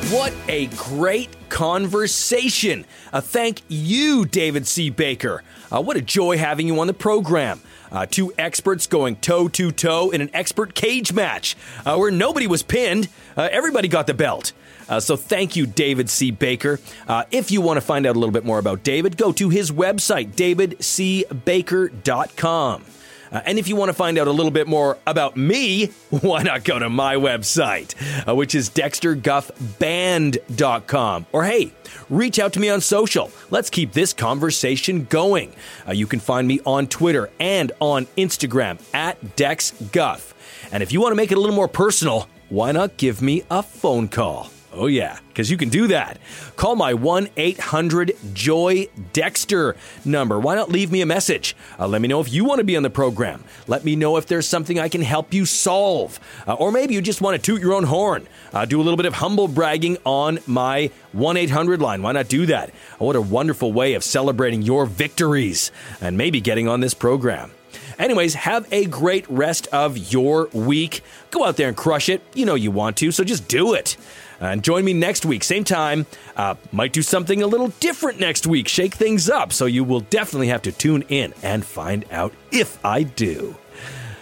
What 0.10 0.34
a 0.48 0.68
great 0.68 1.36
conversation. 1.50 2.86
Uh, 3.12 3.20
thank 3.20 3.62
you, 3.68 4.26
David 4.26 4.66
C. 4.66 4.90
Baker. 4.90 5.44
Uh, 5.70 5.82
what 5.82 5.98
a 5.98 6.02
joy 6.02 6.38
having 6.38 6.66
you 6.66 6.80
on 6.80 6.88
the 6.88 6.94
program. 6.94 7.60
Uh, 7.92 8.06
two 8.06 8.34
experts 8.38 8.88
going 8.88 9.18
toe 9.18 9.48
to 9.50 9.72
toe 9.72 10.10
in 10.10 10.22
an 10.22 10.30
expert 10.34 10.74
cage 10.76 11.12
match 11.12 11.58
uh, 11.86 11.98
where 11.98 12.12
nobody 12.12 12.48
was 12.48 12.63
pinned, 12.63 13.10
uh, 13.36 13.50
everybody 13.52 13.88
got 13.88 14.08
the 14.08 14.13
belt. 14.13 14.54
Uh, 14.89 15.00
so 15.00 15.15
thank 15.15 15.56
you, 15.56 15.65
David 15.65 16.10
C. 16.10 16.32
Baker. 16.32 16.80
Uh, 17.08 17.23
if 17.32 17.52
you 17.52 17.62
want 17.62 17.78
to 17.78 17.82
find 17.82 18.06
out 18.06 18.15
a 18.15 18.19
little 18.19 18.34
bit 18.34 18.45
more 18.45 18.60
about 18.60 18.84
David, 18.84 19.17
go 19.17 19.32
to 19.34 19.50
his 19.50 19.71
website, 19.71 20.34
davidcbaker.com. 20.34 22.84
Uh, 23.32 23.41
and 23.45 23.58
if 23.60 23.67
you 23.67 23.76
want 23.76 23.89
to 23.89 23.93
find 23.93 24.17
out 24.17 24.28
a 24.28 24.32
little 24.32 24.52
bit 24.52 24.67
more 24.67 24.97
about 25.06 25.36
me, 25.36 25.88
why 26.10 26.41
not 26.43 26.63
go 26.63 26.80
to 26.80 26.89
my 26.89 27.15
website, 27.15 27.93
uh, 28.28 28.34
which 28.36 28.56
is 28.56 28.69
dexterguffband.com. 28.69 31.26
Or 31.32 31.43
hey, 31.43 31.71
reach 32.10 32.39
out 32.39 32.54
to 32.54 32.60
me 32.60 32.69
on 32.69 32.82
social. 32.82 33.30
Let's 33.50 33.69
keep 33.69 33.93
this 33.93 34.13
conversation 34.13 35.06
going. 35.06 35.54
Uh, 35.88 35.93
you 35.93 36.08
can 36.08 36.19
find 36.19 36.47
me 36.47 36.60
on 36.65 36.88
Twitter 36.88 37.30
and 37.39 37.71
on 37.80 38.08
Instagram 38.17 38.82
at 38.93 39.21
DexGuff. 39.36 40.34
And 40.71 40.84
if 40.84 40.91
you 40.91 41.00
want 41.02 41.12
to 41.12 41.15
make 41.15 41.32
it 41.32 41.38
a 41.38 41.41
little 41.41 41.56
more 41.56 41.67
personal, 41.67 42.28
why 42.50 42.71
not 42.71 42.97
give 42.97 43.21
me 43.21 43.43
a 43.50 43.63
phone 43.63 44.08
call? 44.08 44.52
Oh, 44.78 44.86
yeah, 44.86 45.18
because 45.30 45.50
you 45.50 45.58
can 45.58 45.70
do 45.70 45.88
that. 45.88 46.20
Call 46.56 46.76
my 46.76 46.94
1 46.94 47.30
800 47.36 48.16
Joy 48.34 48.88
Dexter 49.12 49.76
number. 50.06 50.40
Why 50.40 50.54
not 50.54 50.70
leave 50.70 50.92
me 50.92 51.02
a 51.02 51.06
message? 51.06 51.56
Uh, 51.80 51.88
let 51.88 52.00
me 52.00 52.08
know 52.08 52.20
if 52.22 52.32
you 52.32 52.46
want 52.46 52.60
to 52.60 52.63
be 52.63 52.78
on 52.78 52.84
the 52.84 52.90
program. 52.92 53.44
Let 53.66 53.84
me 53.84 53.96
know 53.96 54.18
if 54.18 54.28
there's 54.28 54.48
something 54.48 54.80
I 54.80 54.88
can 54.88 55.02
help 55.02 55.34
you 55.34 55.46
solve. 55.46 56.20
Uh, 56.48 56.54
or 56.54 56.72
maybe 56.72 56.94
you 56.94 57.02
just 57.02 57.22
want 57.22 57.36
to 57.36 57.42
toot 57.42 57.60
your 57.60 57.74
own 57.74 57.86
horn. 57.86 58.28
Uh, 58.54 58.66
do 58.66 58.80
a 58.80 58.84
little 58.84 58.98
bit 58.98 59.08
of 59.08 59.16
humble 59.16 59.48
bragging 59.48 59.98
on 60.06 60.40
my 60.46 60.92
1 61.12 61.38
800 61.38 61.82
line. 61.82 62.04
Why 62.04 62.12
not 62.12 62.28
do 62.28 62.46
that? 62.46 62.70
What 63.00 63.16
a 63.16 63.22
wonderful 63.22 63.74
way 63.74 63.96
of 63.96 64.04
celebrating 64.04 64.62
your 64.62 64.86
victories 64.86 65.72
and 66.02 66.18
maybe 66.20 66.40
getting 66.40 66.68
on 66.68 66.82
this 66.82 66.94
program. 66.94 67.52
Anyways, 67.98 68.36
have 68.36 68.72
a 68.72 68.86
great 68.86 69.28
rest 69.28 69.68
of 69.74 70.13
your 70.13 70.50
week. 70.54 71.02
Go 71.32 71.46
out 71.46 71.58
there 71.58 71.68
and 71.68 71.76
crush 71.76 72.10
it. 72.10 72.22
You 72.36 72.46
know 72.46 72.54
you 72.54 72.70
want 72.70 72.98
to, 72.98 73.12
so 73.12 73.24
just 73.24 73.48
do 73.48 73.74
it. 73.74 73.98
And 74.39 74.63
join 74.63 74.86
me 74.86 74.93
next 74.93 75.26
week, 75.26 75.43
same 75.43 75.63
time. 75.63 76.06
Uh, 76.36 76.56
might 76.71 76.93
do 76.93 77.02
something 77.02 77.41
a 77.41 77.47
little 77.47 77.69
different 77.80 78.19
next 78.19 78.45
week, 78.45 78.67
shake 78.67 78.93
things 78.93 79.30
up. 79.30 79.52
So 79.52 79.65
you 79.65 79.84
will 79.84 80.02
definitely 80.02 80.47
have 80.47 80.62
to 80.63 80.71
tune 80.71 81.04
in 81.10 81.34
and 81.41 81.65
find 81.65 82.06
out 82.12 82.34
if 82.52 82.84
I 82.86 83.04
do. 83.04 83.56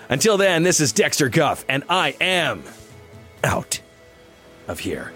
Until 0.10 0.38
then, 0.38 0.64
this 0.64 0.80
is 0.80 0.94
Dexter 0.94 1.30
Guff, 1.30 1.66
and 1.68 1.84
I 1.90 2.16
am 2.22 2.64
out 3.44 3.82
of 4.68 4.80
here. 4.80 5.12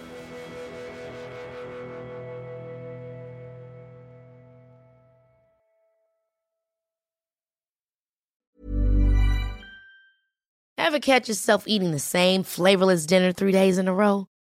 Ever 10.77 10.99
catch 10.99 11.29
yourself 11.29 11.67
eating 11.67 11.91
the 11.91 11.99
same 11.99 12.41
flavorless 12.41 13.05
dinner 13.05 13.31
three 13.31 13.51
days 13.51 13.77
in 13.77 13.88
a 13.88 13.93
row? 13.93 14.27